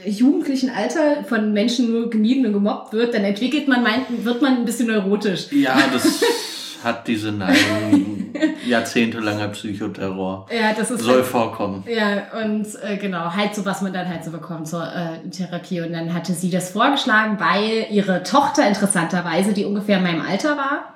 [0.06, 4.58] jugendlichen Alter von Menschen nur gemieden und gemobbt wird, dann entwickelt man, meint, wird man
[4.58, 5.50] ein bisschen neurotisch.
[5.50, 6.22] Ja, das
[6.82, 8.32] hat diese Neigung.
[8.66, 10.46] Jahrzehntelanger Psychoterror.
[10.54, 11.84] Ja, das ist Soll halt, vorkommen.
[11.88, 15.80] ja und äh, genau halt so was man dann halt so bekommt zur äh, Therapie
[15.80, 20.56] und dann hatte sie das vorgeschlagen, weil ihre Tochter interessanterweise, die ungefähr in meinem Alter
[20.56, 20.94] war,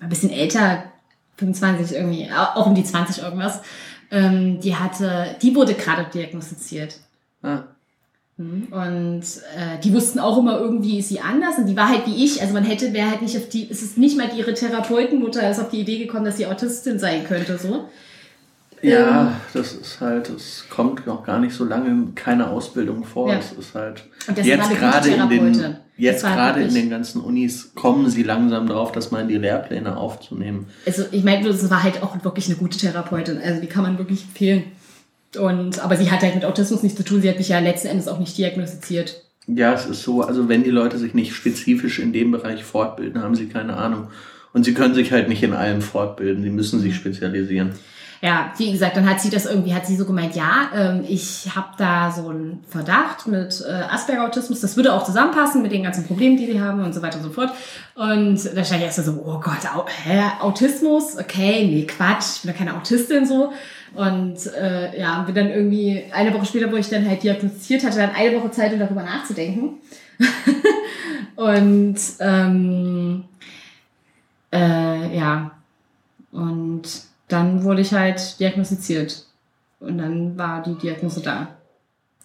[0.00, 0.84] ein bisschen älter,
[1.36, 3.60] 25 irgendwie, auch um die 20 irgendwas,
[4.10, 6.98] ähm, die hatte, die wurde gerade diagnostiziert.
[7.42, 7.62] Ah,
[8.38, 9.22] Und
[9.56, 12.40] äh, die wussten auch immer irgendwie ist sie anders und die war halt wie ich.
[12.40, 15.58] Also man hätte, wäre halt nicht auf die, es ist nicht mal ihre Therapeutenmutter ist
[15.58, 17.88] auf die Idee gekommen, dass sie Autistin sein könnte, so.
[18.80, 19.32] Ja, Ähm.
[19.54, 23.32] das ist halt, es kommt noch gar nicht so lange keine Ausbildung vor.
[23.32, 23.38] Ja.
[23.40, 24.04] Es ist halt
[24.36, 29.10] jetzt gerade in den jetzt gerade in den ganzen Unis kommen sie langsam drauf, das
[29.10, 30.66] mal in die Lehrpläne aufzunehmen.
[30.86, 33.40] Also ich meine, das war halt auch wirklich eine gute Therapeutin.
[33.44, 34.62] Also die kann man wirklich empfehlen.
[35.36, 37.20] Und aber sie hat halt mit Autismus nichts zu tun.
[37.20, 39.22] Sie hat mich ja letzten Endes auch nicht diagnostiziert.
[39.46, 43.22] Ja, es ist so, also wenn die Leute sich nicht spezifisch in dem Bereich fortbilden,
[43.22, 44.08] haben sie keine Ahnung.
[44.52, 47.72] Und sie können sich halt nicht in allem fortbilden, sie müssen sich spezialisieren.
[48.20, 51.48] Ja, wie gesagt, dann hat sie das irgendwie, hat sie so gemeint, ja, ähm, ich
[51.54, 56.04] habe da so einen Verdacht mit äh, Asperger-Autismus, das würde auch zusammenpassen mit den ganzen
[56.04, 57.52] Problemen, die sie haben und so weiter und so fort.
[57.94, 61.16] Und da stand ich erst so, oh Gott, Au hä, Autismus?
[61.16, 63.52] Okay, nee, Quatsch, ich bin ja keine Autistin so.
[63.94, 67.98] Und äh, ja, bin dann irgendwie eine Woche später, wo ich dann halt diagnostiziert hatte,
[67.98, 69.78] dann eine Woche Zeit, um darüber nachzudenken.
[71.36, 73.24] und ähm,
[74.52, 75.50] äh, ja,
[76.32, 76.82] und
[77.28, 79.24] dann wurde ich halt diagnostiziert.
[79.80, 81.56] Und dann war die Diagnose da.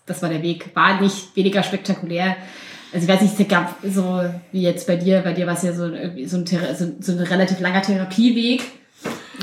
[0.05, 0.75] Das war der Weg.
[0.75, 2.35] War nicht weniger spektakulär.
[2.93, 5.63] Also ich weiß nicht, es gab so wie jetzt bei dir, bei dir war es
[5.63, 8.63] ja so, irgendwie so, ein, so, so ein relativ langer Therapieweg.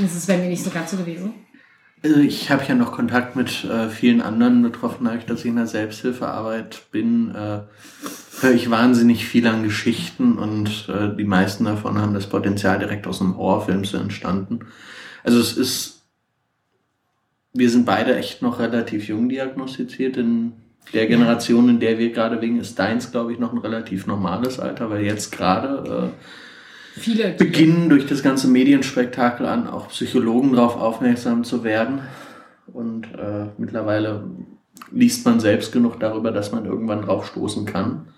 [0.01, 1.35] Das ist bei mir nicht so ganz so gewesen.
[2.03, 5.57] Also ich habe ja noch Kontakt mit äh, vielen anderen Betroffenen, dadurch, dass ich in
[5.57, 7.61] der Selbsthilfearbeit bin, äh,
[8.41, 13.07] höre ich wahnsinnig viel an Geschichten und äh, die meisten davon haben das Potenzial direkt
[13.07, 14.61] aus einem Horrorfilm zu entstanden.
[15.25, 16.03] Also es ist,
[17.53, 20.17] wir sind beide echt noch relativ jung diagnostiziert.
[20.17, 20.53] In
[20.95, 24.59] der Generation, in der wir gerade wegen ist deins, glaube ich, noch ein relativ normales
[24.59, 26.25] Alter, weil jetzt gerade äh,
[26.97, 27.31] Viele.
[27.31, 32.01] beginnen durch das ganze Medienspektakel an, auch Psychologen darauf aufmerksam zu werden.
[32.73, 34.25] Und äh, mittlerweile
[34.91, 38.09] liest man selbst genug darüber, dass man irgendwann drauf stoßen kann.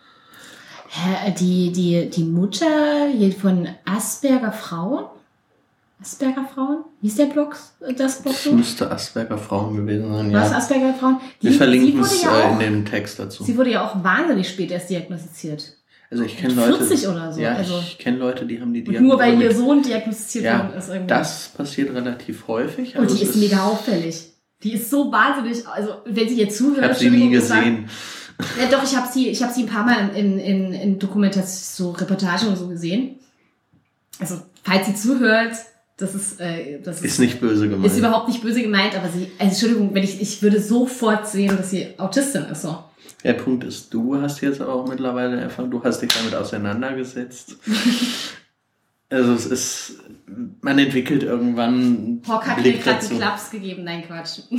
[1.39, 5.07] Die, die, die Mutter hier von Asperger Frauen?
[6.03, 6.85] Asperger Frauen?
[7.01, 7.57] Wie ist der Blog,
[7.97, 10.57] das Blog Das müsste Asperger Frauen gewesen sein, Was, ja.
[10.59, 11.21] Asperger Frauen?
[11.41, 13.43] Die, Wir verlinken es ja äh, in auch, dem Text dazu.
[13.45, 15.77] Sie wurde ja auch wahnsinnig spät erst diagnostiziert.
[16.13, 18.81] Also ich kenne Leute, 40 oder so, ja, also- ich kenne Leute, die haben die
[18.81, 19.09] Und Diagnose.
[19.09, 21.07] nur weil ihr Sohn diagnostiziert ja, worden ist irgendwie.
[21.07, 22.95] das passiert relativ häufig.
[22.97, 24.23] Und Also die es ist mega auffällig.
[24.63, 26.79] Die ist so wahnsinnig, also wenn sie jetzt zuhört.
[26.79, 27.89] Ich habe sie nie gesehen.
[28.61, 31.47] Ja, doch, ich habe sie, ich habe sie ein paar Mal in, in, in Dokumentation,
[31.47, 33.17] so Reportagen und so gesehen.
[34.19, 35.55] Also, falls sie zuhört,
[35.97, 37.91] das ist, äh, das ist, ist nicht böse gemeint.
[37.91, 41.57] Ist überhaupt nicht böse gemeint, aber sie, also Entschuldigung, wenn ich, ich würde sofort sehen,
[41.57, 42.77] dass sie Autistin ist, so.
[43.25, 47.57] Der Punkt ist, du hast jetzt auch mittlerweile erfahren, du hast dich damit auseinandergesetzt.
[49.11, 50.01] also es ist,
[50.61, 52.21] man entwickelt irgendwann.
[52.27, 54.41] Hock hat mir gerade einen Klaps gegeben, nein Quatsch.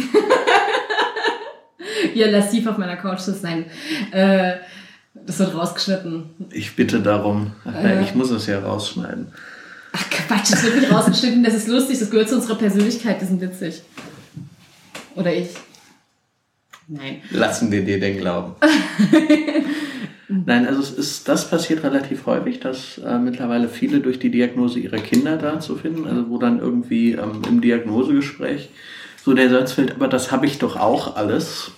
[2.14, 3.66] Hier lassiv auf meiner Couch ist, nein.
[4.12, 4.54] Äh,
[5.14, 6.30] das wird rausgeschnitten.
[6.52, 7.52] Ich bitte darum.
[7.66, 9.34] Äh, ich muss es ja rausschneiden.
[9.92, 13.30] Ach Quatsch, das wird nicht rausgeschnitten, das ist lustig, das gehört zu unserer Persönlichkeit, das
[13.30, 13.84] ist witzig.
[15.16, 15.50] Oder ich.
[16.88, 17.22] Nein.
[17.32, 18.56] Lassen wir dir den glauben.
[20.46, 24.80] Nein, also es ist, das passiert relativ häufig, dass äh, mittlerweile viele durch die Diagnose
[24.80, 28.70] ihrer Kinder da zu finden, also wo dann irgendwie ähm, im Diagnosegespräch
[29.24, 31.72] so der Satz fällt, aber das habe ich doch auch alles.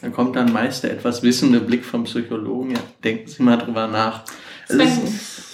[0.00, 3.86] Da kommt dann meist der etwas wissende Blick vom Psychologen, ja, denken Sie mal drüber
[3.86, 4.24] nach.
[4.68, 4.88] Ist bei,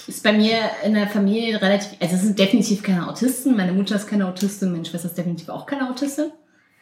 [0.07, 3.95] ist bei mir in der Familie relativ, also es sind definitiv keine Autisten, meine Mutter
[3.95, 6.31] ist keine Autistin, meine Schwester ist definitiv auch keine Autistin.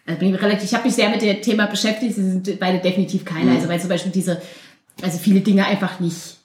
[0.07, 2.79] Also bin ich relativ, ich habe mich sehr mit dem Thema beschäftigt, sie sind beide
[2.79, 3.51] definitiv keine.
[3.51, 3.55] Mhm.
[3.57, 4.41] Also weil zum Beispiel diese,
[5.01, 6.37] also viele Dinge einfach nicht,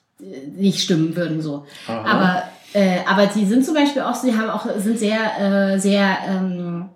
[0.57, 1.65] nicht stimmen würden so.
[1.87, 2.05] Aha.
[2.05, 2.43] Aber
[2.75, 6.89] äh, aber sie sind zum Beispiel auch, sie haben auch, sind sehr, äh, sehr ähm,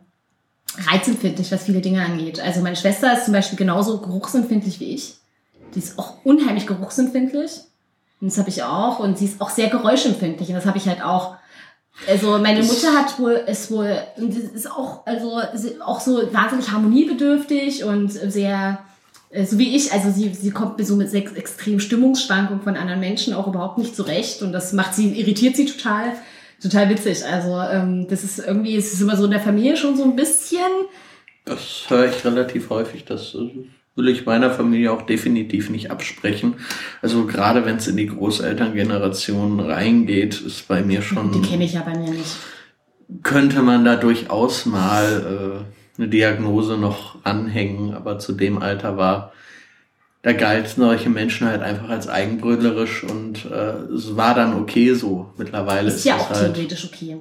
[0.90, 2.40] reizempfindlich, was viele Dinge angeht.
[2.40, 5.16] Also meine Schwester ist zum Beispiel genauso geruchsempfindlich wie ich.
[5.74, 7.60] Die ist auch unheimlich geruchsempfindlich.
[8.20, 8.98] Und das habe ich auch.
[8.98, 10.48] Und sie ist auch sehr geräuschempfindlich.
[10.48, 11.36] Und das habe ich halt auch.
[12.06, 15.40] Also meine Mutter hat wohl, ist wohl, und ist auch, also
[15.84, 18.78] auch so wahnsinnig harmoniebedürftig und sehr,
[19.30, 23.00] äh, so wie ich, also sie, sie kommt so mit sechs extremen Stimmungsschwankungen von anderen
[23.00, 26.12] Menschen auch überhaupt nicht zurecht und das macht sie, irritiert sie total,
[26.62, 27.24] total witzig.
[27.24, 30.16] Also ähm, das ist irgendwie, es ist immer so in der Familie schon so ein
[30.16, 30.60] bisschen.
[31.44, 33.34] Das höre ich relativ häufig, dass
[33.96, 36.54] will ich meiner Familie auch definitiv nicht absprechen.
[37.02, 41.32] Also gerade wenn es in die Großelterngeneration reingeht, ist bei mir schon.
[41.32, 42.36] Die kenne ich ja bei mir nicht.
[43.22, 45.64] Könnte man da durchaus mal
[45.98, 49.32] äh, eine Diagnose noch anhängen, aber zu dem Alter war,
[50.22, 55.32] da galt solche Menschen halt einfach als eigenbrödlerisch und äh, es war dann okay so.
[55.38, 57.16] Mittlerweile ist, ist ja auch halt theoretisch okay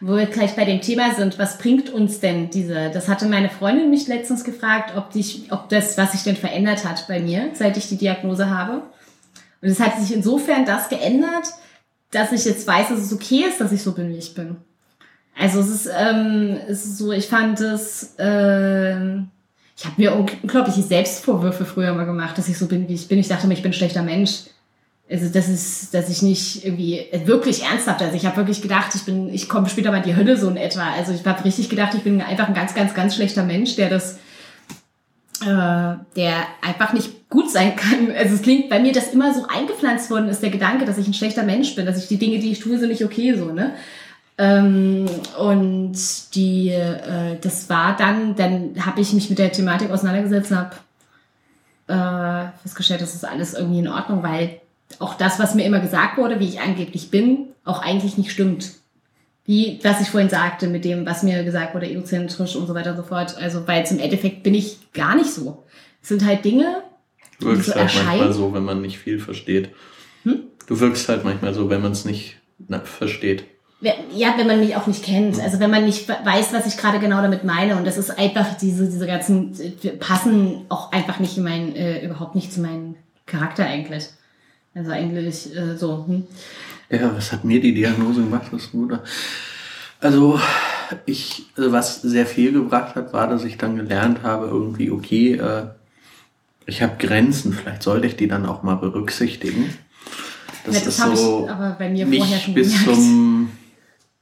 [0.00, 3.50] wo wir gleich bei dem Thema sind, was bringt uns denn diese, das hatte meine
[3.50, 7.50] Freundin mich letztens gefragt, ob, dich, ob das, was sich denn verändert hat bei mir,
[7.54, 8.82] seit ich die Diagnose habe.
[9.60, 11.48] Und es hat sich insofern das geändert,
[12.12, 14.56] dass ich jetzt weiß, dass es okay ist, dass ich so bin, wie ich bin.
[15.36, 19.16] Also es ist, ähm, es ist so, ich fand es, äh,
[19.76, 23.18] ich habe mir unglaubliche Selbstvorwürfe früher mal gemacht, dass ich so bin, wie ich bin.
[23.18, 24.44] Ich dachte mir, ich bin ein schlechter Mensch
[25.10, 29.04] also das ist, dass ich nicht irgendwie wirklich ernsthaft, also ich habe wirklich gedacht, ich
[29.04, 30.92] bin, ich komme später mal in die Hölle so in etwa.
[30.92, 33.88] Also ich habe richtig gedacht, ich bin einfach ein ganz, ganz, ganz schlechter Mensch, der
[33.88, 34.18] das,
[35.40, 38.12] äh, der einfach nicht gut sein kann.
[38.14, 41.06] Also es klingt bei mir, dass immer so eingepflanzt worden ist der Gedanke, dass ich
[41.06, 43.46] ein schlechter Mensch bin, dass ich die Dinge, die ich tue, sind nicht okay so
[43.46, 43.74] ne.
[44.36, 45.06] Ähm,
[45.38, 45.96] und
[46.34, 50.76] die, äh, das war dann, dann habe ich mich mit der Thematik auseinandergesetzt und habe
[51.88, 54.60] äh, festgestellt, das ist alles irgendwie in Ordnung, weil
[54.98, 58.72] auch das, was mir immer gesagt wurde, wie ich angeblich bin, auch eigentlich nicht stimmt.
[59.44, 62.90] Wie, was ich vorhin sagte, mit dem, was mir gesagt wurde, egozentrisch und so weiter
[62.90, 63.36] und so fort.
[63.38, 65.64] Also, weil zum Endeffekt bin ich gar nicht so.
[66.02, 66.82] Es sind halt Dinge,
[67.40, 68.06] du wirkst so halt erscheinen.
[68.06, 69.70] manchmal so, wenn man nicht viel versteht.
[70.24, 70.40] Hm?
[70.66, 73.44] Du wirkst halt manchmal so, wenn man es nicht na, versteht.
[73.80, 75.36] Ja, wenn man mich auch nicht kennt.
[75.36, 75.42] Hm.
[75.42, 77.76] Also wenn man nicht weiß, was ich gerade genau damit meine.
[77.76, 79.56] Und das ist einfach, diese, diese ganzen,
[79.98, 84.08] passen auch einfach nicht in mein, äh, überhaupt nicht zu meinem Charakter eigentlich.
[84.78, 86.04] Also eigentlich äh, so.
[86.06, 86.24] Hm.
[86.88, 89.02] Ja, was hat mir die Diagnose gemacht, das Bruder?
[90.00, 90.40] Also
[91.04, 95.34] ich, also was sehr viel gebracht hat, war, dass ich dann gelernt habe, irgendwie, okay,
[95.34, 95.64] äh,
[96.66, 99.74] ich habe Grenzen, vielleicht sollte ich die dann auch mal berücksichtigen.
[100.64, 103.00] Das, ja, das ist so ich aber bei mir vorher schon bis gemerkt.
[103.00, 103.50] zum,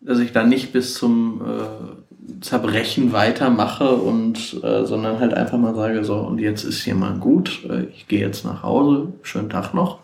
[0.01, 5.75] dass ich dann nicht bis zum äh, Zerbrechen weitermache und äh, sondern halt einfach mal
[5.75, 9.51] sage, so, und jetzt ist hier mal gut, äh, ich gehe jetzt nach Hause, schönen
[9.51, 9.99] Tag noch.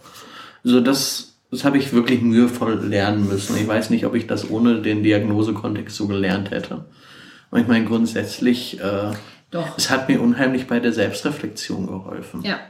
[0.65, 3.57] Also das, das habe ich wirklich mühevoll lernen müssen.
[3.57, 6.85] Ich weiß nicht, ob ich das ohne den Diagnosekontext so gelernt hätte.
[7.51, 9.13] Und ich meine, grundsätzlich, äh,
[9.51, 9.77] Doch.
[9.77, 12.43] es hat mir unheimlich bei der Selbstreflexion geholfen.
[12.43, 12.61] Ja.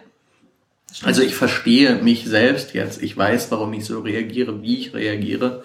[1.02, 3.02] Also ich verstehe mich selbst jetzt.
[3.02, 5.62] Ich weiß, warum ich so reagiere, wie ich reagiere.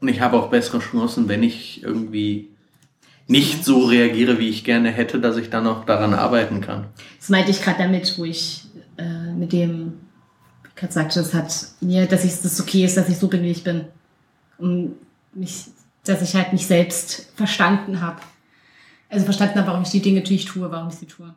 [0.00, 2.50] Und ich habe auch bessere Chancen, wenn ich irgendwie
[3.26, 6.86] nicht so reagiere, wie ich gerne hätte, dass ich dann auch daran arbeiten kann.
[7.18, 8.64] Das meinte ich gerade damit, wo ich
[8.96, 9.94] äh, mit dem
[10.78, 13.50] gerade sagte, es hat mir, dass ich das okay ist, dass ich so bin, wie
[13.50, 13.84] ich bin.
[14.58, 14.94] Und
[15.34, 15.66] mich,
[16.04, 18.20] dass ich halt mich selbst verstanden habe.
[19.10, 21.34] Also verstanden habe, warum ich die Dinge, ich tue, warum ich sie tue.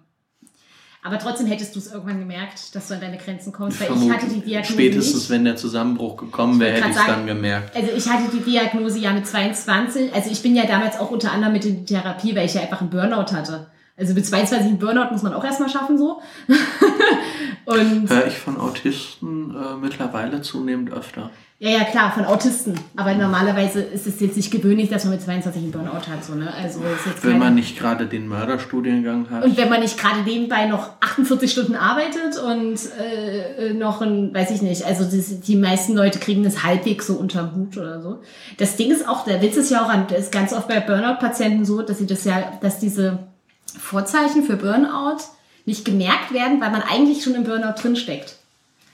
[1.03, 4.11] Aber trotzdem hättest du es irgendwann gemerkt, dass du an deine Grenzen kommst, weil ich
[4.11, 5.29] hatte die Diagnose Spätestens, nicht.
[5.31, 7.75] wenn der Zusammenbruch gekommen wäre, hätte ich es dann gemerkt.
[7.75, 10.13] Also ich hatte die Diagnose ja mit 22.
[10.13, 12.61] Also ich bin ja damals auch unter anderem mit in die Therapie, weil ich ja
[12.61, 13.71] einfach einen Burnout hatte.
[13.97, 16.21] Also mit 22 einen Burnout muss man auch erstmal schaffen so.
[17.65, 21.29] Und Höre ich von Autisten äh, mittlerweile zunehmend öfter.
[21.59, 22.73] ja, ja, klar, von Autisten.
[22.95, 26.25] Aber normalerweise ist es jetzt nicht gewöhnlich, dass man mit 22 einen Burnout hat.
[26.25, 26.51] So, ne?
[26.51, 29.43] Also ist jetzt Wenn man nicht gerade den Mörderstudiengang hat.
[29.43, 34.49] Und wenn man nicht gerade nebenbei noch 48 Stunden arbeitet und äh, noch ein, weiß
[34.51, 38.21] ich nicht, also das, die meisten Leute kriegen das halbwegs so unterm Hut oder so.
[38.57, 40.79] Das Ding ist auch, der Witz ist ja auch an, das ist ganz oft bei
[40.79, 43.30] Burnout-Patienten so, dass sie das ja, dass diese
[43.79, 45.17] Vorzeichen für Burnout
[45.65, 48.35] nicht gemerkt werden, weil man eigentlich schon im Burnout drinsteckt.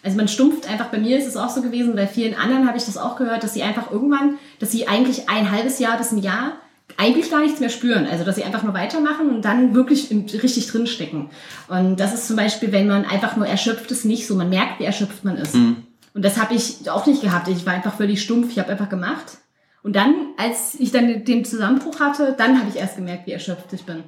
[0.03, 2.77] Also man stumpft einfach, bei mir ist es auch so gewesen, bei vielen anderen habe
[2.77, 6.11] ich das auch gehört, dass sie einfach irgendwann, dass sie eigentlich ein halbes Jahr bis
[6.11, 6.53] ein Jahr
[6.95, 8.07] eigentlich gar nichts mehr spüren.
[8.09, 11.29] Also dass sie einfach nur weitermachen und dann wirklich im, richtig drinstecken.
[11.67, 14.35] Und das ist zum Beispiel, wenn man einfach nur erschöpft ist, nicht so.
[14.35, 15.55] Man merkt, wie erschöpft man ist.
[16.13, 17.47] Und das habe ich auch nicht gehabt.
[17.47, 18.51] Ich war einfach völlig stumpf.
[18.51, 19.37] Ich habe einfach gemacht.
[19.83, 23.71] Und dann, als ich dann den Zusammenbruch hatte, dann habe ich erst gemerkt, wie erschöpft
[23.73, 24.03] ich bin.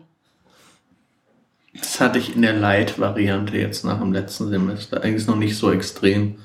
[1.78, 5.04] Das hatte ich in der Light-Variante jetzt nach dem letzten Semester.
[5.04, 6.36] Eigentlich noch nicht so extrem.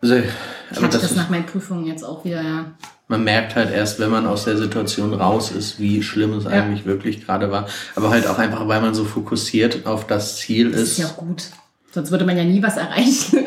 [0.00, 2.72] Also, Ich hatte das das nach meinen Prüfungen jetzt auch wieder, ja.
[3.08, 6.86] man merkt halt erst, wenn man aus der Situation raus ist, wie schlimm es eigentlich
[6.86, 7.68] wirklich gerade war.
[7.94, 10.92] Aber halt auch einfach, weil man so fokussiert auf das Ziel Das ist.
[10.92, 11.44] ist ja auch gut.
[11.92, 13.46] Sonst würde man ja nie was erreichen.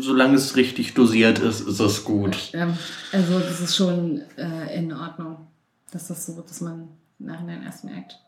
[0.00, 2.52] Solange es richtig dosiert ist, ist es gut.
[2.52, 2.68] Ja,
[3.12, 5.48] also das ist schon äh, in Ordnung,
[5.90, 6.88] dass das so, dass man
[7.18, 8.18] im Nachhinein erst merkt.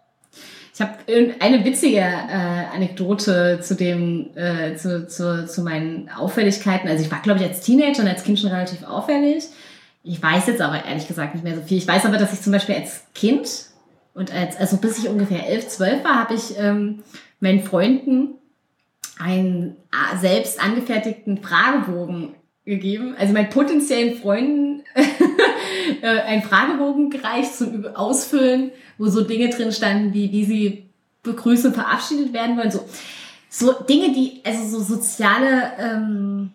[0.74, 0.94] Ich habe
[1.40, 6.88] eine witzige äh, Anekdote zu dem, äh, zu, zu, zu meinen Auffälligkeiten.
[6.88, 9.44] Also ich war, glaube ich, als Teenager und als Kind schon relativ auffällig.
[10.05, 11.79] Ich weiß jetzt aber ehrlich gesagt nicht mehr so viel.
[11.79, 13.48] Ich weiß aber, dass ich zum Beispiel als Kind
[14.14, 17.03] und als, also bis ich ungefähr elf, zwölf war, habe ich ähm,
[17.40, 18.35] meinen Freunden
[19.18, 24.85] einen äh, selbst angefertigten Fragebogen gegeben, also meinen potenziellen Freunden
[26.03, 30.88] äh, einen Fragebogen gereicht zum Ausfüllen, wo so Dinge drin standen, wie wie sie
[31.22, 32.70] begrüßt und verabschiedet werden wollen.
[32.70, 32.85] So,
[33.51, 36.51] so Dinge, die, also so soziale ähm,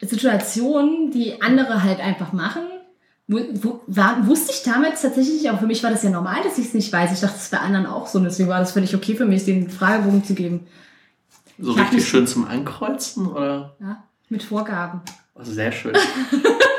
[0.00, 2.62] Situationen, die andere halt einfach machen.
[3.26, 6.42] Wo, wo, war, wusste ich damals tatsächlich nicht, aber für mich war das ja normal,
[6.42, 7.12] dass ich es nicht weiß.
[7.12, 8.18] Ich dachte, das ist bei anderen auch so.
[8.18, 10.66] Und deswegen war das völlig okay für mich, den Fragebogen zu geben.
[11.58, 13.76] So Ich richtig schön zum Ankreuzen oder?
[13.80, 15.00] Ja, mit Vorgaben.
[15.34, 15.94] Oh, sehr schön.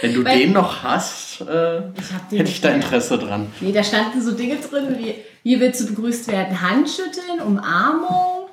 [0.00, 2.74] Wenn du Weil- den noch hast, äh, Ich hätte ich da nicht mehr.
[2.76, 3.46] Interesse dran.
[3.60, 6.60] Nee, da standen so Dinge drin, wie, wie willst du begrüßt werden?
[6.60, 8.48] Handschütteln, Umarmung,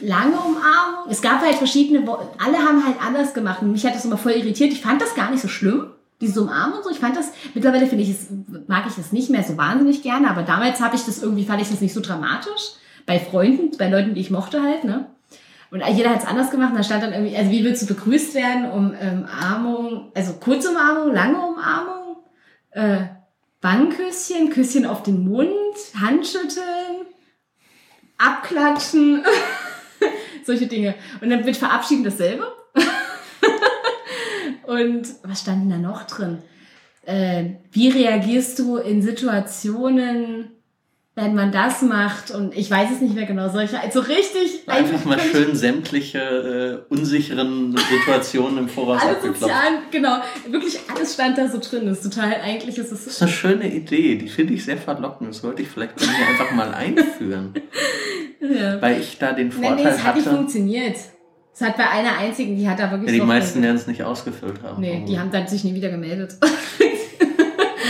[0.00, 1.10] lange Umarmung.
[1.10, 3.62] Es gab halt verschiedene, alle haben halt anders gemacht.
[3.62, 4.72] Und mich hat das immer voll irritiert.
[4.72, 5.86] Ich fand das gar nicht so schlimm,
[6.20, 6.90] diese Umarmung und so.
[6.90, 8.26] Ich fand das, mittlerweile finde ich es,
[8.66, 11.62] mag ich das nicht mehr so wahnsinnig gerne, aber damals habe ich das irgendwie, fand
[11.62, 12.72] ich das nicht so dramatisch.
[13.06, 15.06] Bei Freunden, bei Leuten, die ich mochte halt, ne?
[15.70, 16.72] Und jeder hat es anders gemacht.
[16.74, 18.70] Da stand dann irgendwie, also wie willst du begrüßt werden?
[18.70, 19.28] Um ähm,
[19.58, 22.16] Umarmung, also kurze Umarmung, lange Umarmung,
[22.70, 23.00] äh,
[23.60, 25.50] Wangenküsschen, Küsschen auf den Mund,
[26.00, 27.06] Handschütteln,
[28.16, 29.24] abklatschen,
[30.44, 30.94] solche Dinge.
[31.20, 32.46] Und dann wird verabschieden dasselbe.
[34.66, 36.42] Und was stand denn da noch drin?
[37.04, 40.57] Äh, wie reagierst du in Situationen,
[41.18, 42.30] wenn man das macht?
[42.30, 43.48] Und ich weiß es nicht mehr genau.
[43.48, 49.78] Solche, also richtig Einfach mal völlig- schön sämtliche äh, unsicheren Situationen im Voraus Alle sozialen,
[49.90, 51.86] genau, wirklich alles stand da so drin.
[51.86, 54.78] Das ist total, eigentlich ist es Das ist eine schöne Idee, die finde ich sehr
[54.78, 55.30] verlockend.
[55.30, 57.54] Das sollte ich vielleicht bei mir einfach mal einführen.
[58.40, 58.80] ja.
[58.80, 60.96] Weil ich da den Vorteil nee, es hat nicht funktioniert.
[61.52, 64.04] Es hat bei einer einzigen, die hat da wirklich Ja, die meisten werden es nicht
[64.04, 64.80] ausgefüllt haben.
[64.80, 66.36] Nee, die haben dann sich nie wieder gemeldet.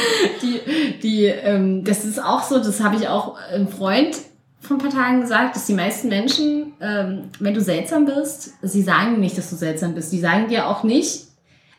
[0.42, 4.16] die, die, ähm, das ist auch so, das habe ich auch einem Freund
[4.60, 8.82] vor ein paar Tagen gesagt, dass die meisten Menschen, ähm, wenn du seltsam bist, sie
[8.82, 10.12] sagen nicht, dass du seltsam bist.
[10.12, 11.28] Die sagen dir auch nicht,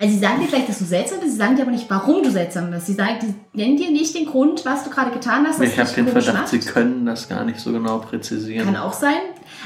[0.02, 2.24] also sie sagen dir vielleicht, dass du seltsam bist, sie sagen dir aber nicht, warum
[2.24, 2.86] du seltsam bist.
[2.86, 5.60] Sie sagen, die nennen dir nicht den Grund, was du gerade getan hast.
[5.62, 6.48] ich habe den Verdacht, macht.
[6.48, 8.66] sie können das gar nicht so genau präzisieren.
[8.66, 9.18] Kann auch sein.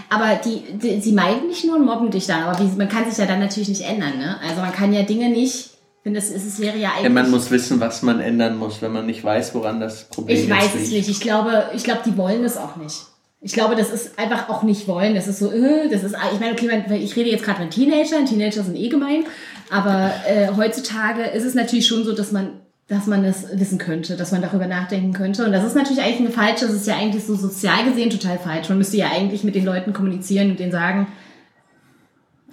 [0.10, 2.44] Aber die, die, sie meiden dich nur und mobben dich dann.
[2.44, 4.17] Aber wie, man kann sich ja dann natürlich nicht ändern.
[4.17, 4.38] Ne?
[4.42, 5.69] Also man kann ja Dinge nicht.
[6.04, 7.04] Ich finde, es, es wäre ja eigentlich.
[7.04, 10.35] Ja, man muss wissen, was man ändern muss, wenn man nicht weiß, woran das Problem
[10.35, 10.91] ich jetzt weiß es liegt.
[10.91, 11.10] nicht.
[11.10, 13.06] Ich glaube, ich glaube, die wollen es auch nicht.
[13.39, 15.15] Ich glaube, das ist einfach auch nicht wollen.
[15.15, 18.25] Das ist so, äh, das ist, ich meine, okay, ich rede jetzt gerade mit Teenagern.
[18.25, 19.23] Teenager sind eh gemein.
[19.69, 22.49] Aber äh, heutzutage ist es natürlich schon so, dass man,
[22.89, 25.45] dass man das wissen könnte, dass man darüber nachdenken könnte.
[25.45, 28.39] Und das ist natürlich eigentlich eine falsche, das ist ja eigentlich so sozial gesehen total
[28.39, 28.67] falsch.
[28.67, 31.08] Man müsste ja eigentlich mit den Leuten kommunizieren und denen sagen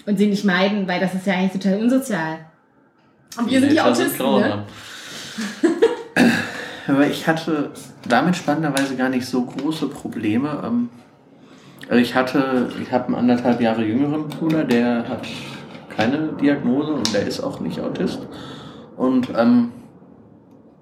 [0.07, 2.39] und sie nicht meiden, weil das ist ja eigentlich total unsozial.
[3.39, 4.65] Und wir sind die Autisten, ne?
[6.87, 7.71] Aber ich hatte
[8.09, 10.63] damit spannenderweise gar nicht so große Probleme.
[10.65, 10.89] Ähm,
[11.89, 15.27] also ich hatte, ich habe einen anderthalb Jahre jüngeren Bruder, der hat
[15.97, 18.21] keine Diagnose und der ist auch nicht Autist.
[18.97, 19.73] Und ähm,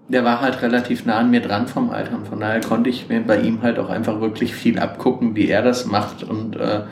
[0.09, 3.09] der war halt relativ nah an mir dran vom Alter und von daher konnte ich
[3.09, 6.83] mir bei ihm halt auch einfach wirklich viel abgucken, wie er das macht und äh,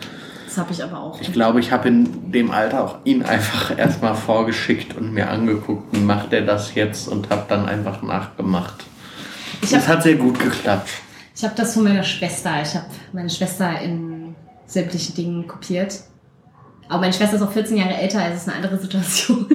[0.46, 1.20] Das habe ich aber auch.
[1.20, 5.94] ich glaube, ich habe in dem Alter auch ihn einfach erstmal vorgeschickt und mir angeguckt,
[5.94, 8.84] wie macht er das jetzt und habe dann einfach nachgemacht.
[9.60, 10.88] Ich Das habe hat sehr gut geklappt.
[11.34, 12.50] ich hab das von meiner Schwester.
[12.62, 14.34] Ich habe meine Schwester in
[14.66, 16.00] sämtliche Dingen kopiert.
[16.88, 19.46] Aber meine Schwester ist auch 14 Jahre älter, also ist eine andere Situation.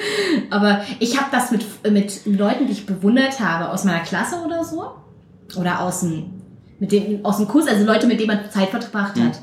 [0.50, 4.64] Aber ich habe das mit, mit Leuten, die ich bewundert habe, aus meiner Klasse oder
[4.64, 4.92] so.
[5.56, 6.30] Oder aus dem,
[6.80, 9.40] mit dem, aus dem Kurs, also Leute, mit denen man Zeit verbracht hat.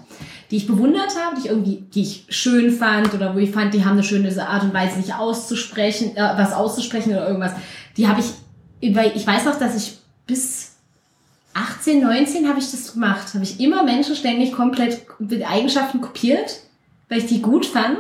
[0.52, 3.74] Die ich bewundert habe, die ich irgendwie, die ich schön fand oder wo ich fand,
[3.74, 7.52] die haben eine schöne Art und Weise, sich auszusprechen, äh, was auszusprechen oder irgendwas.
[7.98, 8.28] Die habe ich,
[8.82, 10.72] ich weiß noch, dass ich bis
[11.54, 13.34] 18, 19 habe ich das gemacht.
[13.34, 16.62] Habe ich immer Menschen ständig komplett mit Eigenschaften kopiert,
[17.10, 18.00] weil ich die gut fand.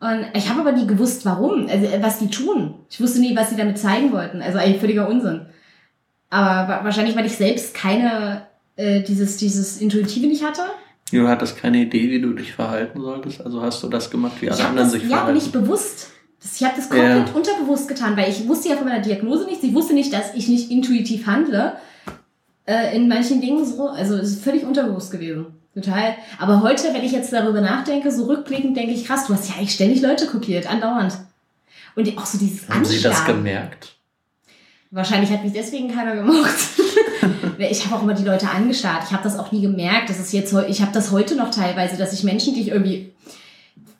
[0.00, 2.74] Und ich habe aber nie gewusst, warum, also äh, was die tun.
[2.88, 4.40] Ich wusste nie, was sie damit zeigen wollten.
[4.40, 5.46] Also eigentlich völliger Unsinn.
[6.30, 8.46] Aber wa- wahrscheinlich, weil ich selbst keine,
[8.76, 10.62] äh, dieses, dieses Intuitive nicht hatte.
[11.12, 14.50] Du hattest keine Idee, wie du dich verhalten solltest, also hast du das gemacht, wie
[14.50, 15.34] alle anderen das sich ja verhalten.
[15.38, 16.10] nicht bewusst.
[16.54, 17.34] Ich habe das komplett Ja.
[17.34, 19.62] unterbewusst getan, weil ich wusste ja von meiner Diagnose nichts.
[19.64, 21.74] Ich wusste nicht, dass ich nicht intuitiv handle.
[22.66, 23.88] Äh, in manchen Dingen so.
[23.88, 25.46] Also es ist völlig unterbewusst gewesen.
[25.74, 26.14] Total.
[26.38, 29.56] Aber heute, wenn ich jetzt darüber nachdenke, so rückblickend, denke ich, krass, du hast ja
[29.56, 31.14] eigentlich ständig Leute kopiert, andauernd.
[31.94, 33.96] Und auch so dieses Haben sie das gemerkt?
[34.90, 36.54] Wahrscheinlich hat mich deswegen keiner gemocht.
[37.58, 39.04] ich habe auch immer die Leute angestarrt.
[39.06, 40.08] Ich habe das auch nie gemerkt.
[40.08, 43.12] Das ist jetzt ich habe das heute noch teilweise, dass ich Menschen, die ich irgendwie,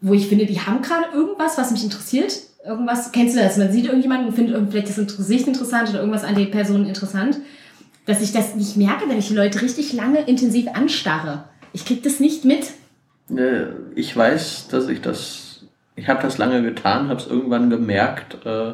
[0.00, 2.32] wo ich finde, die haben gerade irgendwas, was mich interessiert.
[2.64, 3.56] Irgendwas, kennst du das?
[3.56, 7.38] Man sieht irgendjemanden und findet vielleicht das Gesicht interessant oder irgendwas an der Person interessant.
[8.06, 11.44] Dass ich das nicht merke, wenn ich die Leute richtig lange intensiv anstarre.
[11.72, 12.72] Ich krieg das nicht mit.
[13.34, 15.60] Äh, Ich weiß, dass ich das,
[15.96, 18.72] ich habe das lange getan, habe es irgendwann gemerkt äh,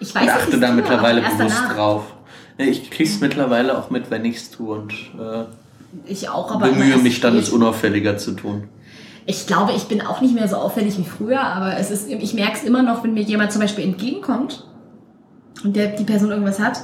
[0.00, 1.74] Ich weiß, und achte da mittlerweile bewusst danach.
[1.74, 2.14] drauf.
[2.56, 5.44] Ich krieg's mittlerweile auch mit, wenn ich's tue und äh,
[6.06, 8.64] Ich auch, aber bemühe mich dann, es unauffälliger zu tun.
[9.26, 12.34] Ich glaube, ich bin auch nicht mehr so auffällig wie früher, aber es ist, ich
[12.34, 14.66] merke es immer noch, wenn mir jemand zum Beispiel entgegenkommt
[15.64, 16.78] und der, die Person irgendwas hat,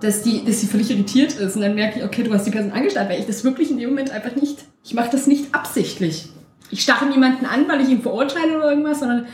[0.00, 2.50] dass die, dass sie völlig irritiert ist und dann merke ich, okay, du hast die
[2.50, 5.54] Person angestarrt, weil ich das wirklich in dem Moment einfach nicht, ich mache das nicht
[5.54, 6.30] absichtlich.
[6.70, 9.26] Ich starre niemanden an, weil ich ihn verurteile oder irgendwas, sondern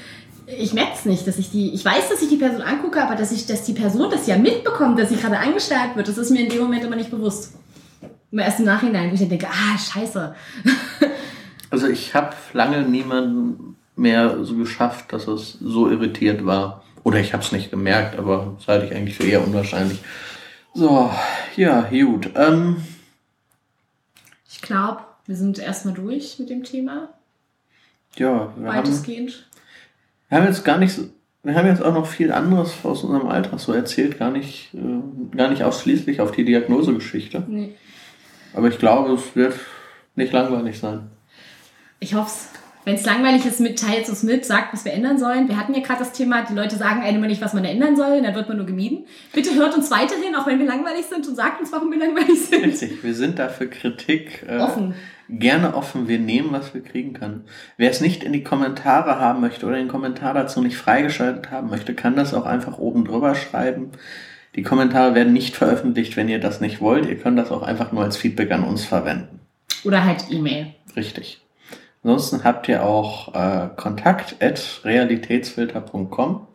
[0.46, 3.16] ich merke es nicht, dass ich die, ich weiß, dass ich die Person angucke, aber
[3.16, 6.30] dass ich, dass die Person das ja mitbekommt, dass sie gerade angestarrt wird, das ist
[6.30, 7.54] mir in dem Moment immer nicht bewusst.
[8.30, 10.34] Immer erst im Nachhinein, wo ich dann denke, ah, scheiße.
[11.68, 16.84] Also ich habe lange niemanden mehr so geschafft, dass es so irritiert war.
[17.02, 19.98] Oder ich habe es nicht gemerkt, aber das halte ich eigentlich für eher unwahrscheinlich.
[20.74, 21.10] So,
[21.56, 22.30] ja, gut.
[22.36, 22.76] Ähm,
[24.48, 27.08] Ich glaube, wir sind erstmal durch mit dem Thema.
[28.16, 29.46] ja, wir haben, Weitestgehend.
[30.28, 30.98] Wir haben jetzt gar nicht
[31.46, 35.36] wir haben jetzt auch noch viel anderes aus unserem Alltag so erzählt, gar nicht, äh,
[35.36, 37.44] gar nicht ausschließlich auf die Diagnosegeschichte.
[37.46, 37.74] Nee.
[38.52, 39.54] Aber ich glaube, es wird
[40.16, 41.08] nicht langweilig sein.
[42.00, 42.48] Ich hoffe es.
[42.86, 45.48] Wenn es langweilig ist, mit, teilt es mit, sagt, was wir ändern sollen.
[45.48, 47.96] Wir hatten ja gerade das Thema, die Leute sagen einem immer nicht, was man ändern
[47.96, 49.06] soll, dann wird man nur gemieden.
[49.32, 52.46] Bitte hört uns weiterhin, auch wenn wir langweilig sind und sagt uns, warum wir langweilig
[52.46, 52.64] sind.
[52.64, 54.94] Witzig, wir sind da für Kritik äh, Offen.
[55.28, 56.06] gerne offen.
[56.06, 57.46] Wir nehmen, was wir kriegen können.
[57.76, 61.70] Wer es nicht in die Kommentare haben möchte oder den Kommentar dazu nicht freigeschaltet haben
[61.70, 63.90] möchte, kann das auch einfach oben drüber schreiben.
[64.54, 67.06] Die Kommentare werden nicht veröffentlicht, wenn ihr das nicht wollt.
[67.06, 69.40] Ihr könnt das auch einfach nur als Feedback an uns verwenden.
[69.82, 70.68] Oder halt E-Mail.
[70.94, 71.40] Richtig.
[72.06, 76.46] Ansonsten habt ihr auch äh, kontakt at realitätsfilter.com.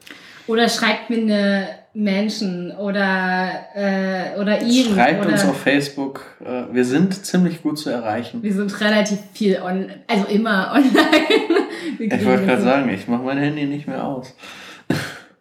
[0.47, 4.93] Oder schreibt mir eine Menschen oder, äh, oder ihn.
[4.93, 6.23] Schreibt oder uns auf Facebook.
[6.39, 8.41] Äh, wir sind ziemlich gut zu erreichen.
[8.41, 11.65] Wir sind relativ viel on, also immer online.
[11.99, 14.33] Ich wollte gerade sagen, ich mache mein Handy nicht mehr aus.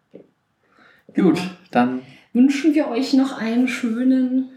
[1.14, 1.38] Gut,
[1.70, 2.02] dann
[2.32, 4.48] Wünschen wir euch noch einen schönen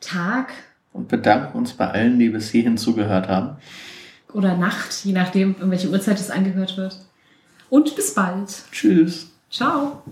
[0.00, 0.52] Tag
[0.94, 3.58] und bedanken uns bei allen, die bis hierhin zugehört haben.
[4.32, 6.98] Oder Nacht, je nachdem, um welche Uhrzeit es angehört wird.
[7.70, 8.64] Und bis bald.
[8.72, 9.30] Tschüss.
[9.50, 10.02] Ciao.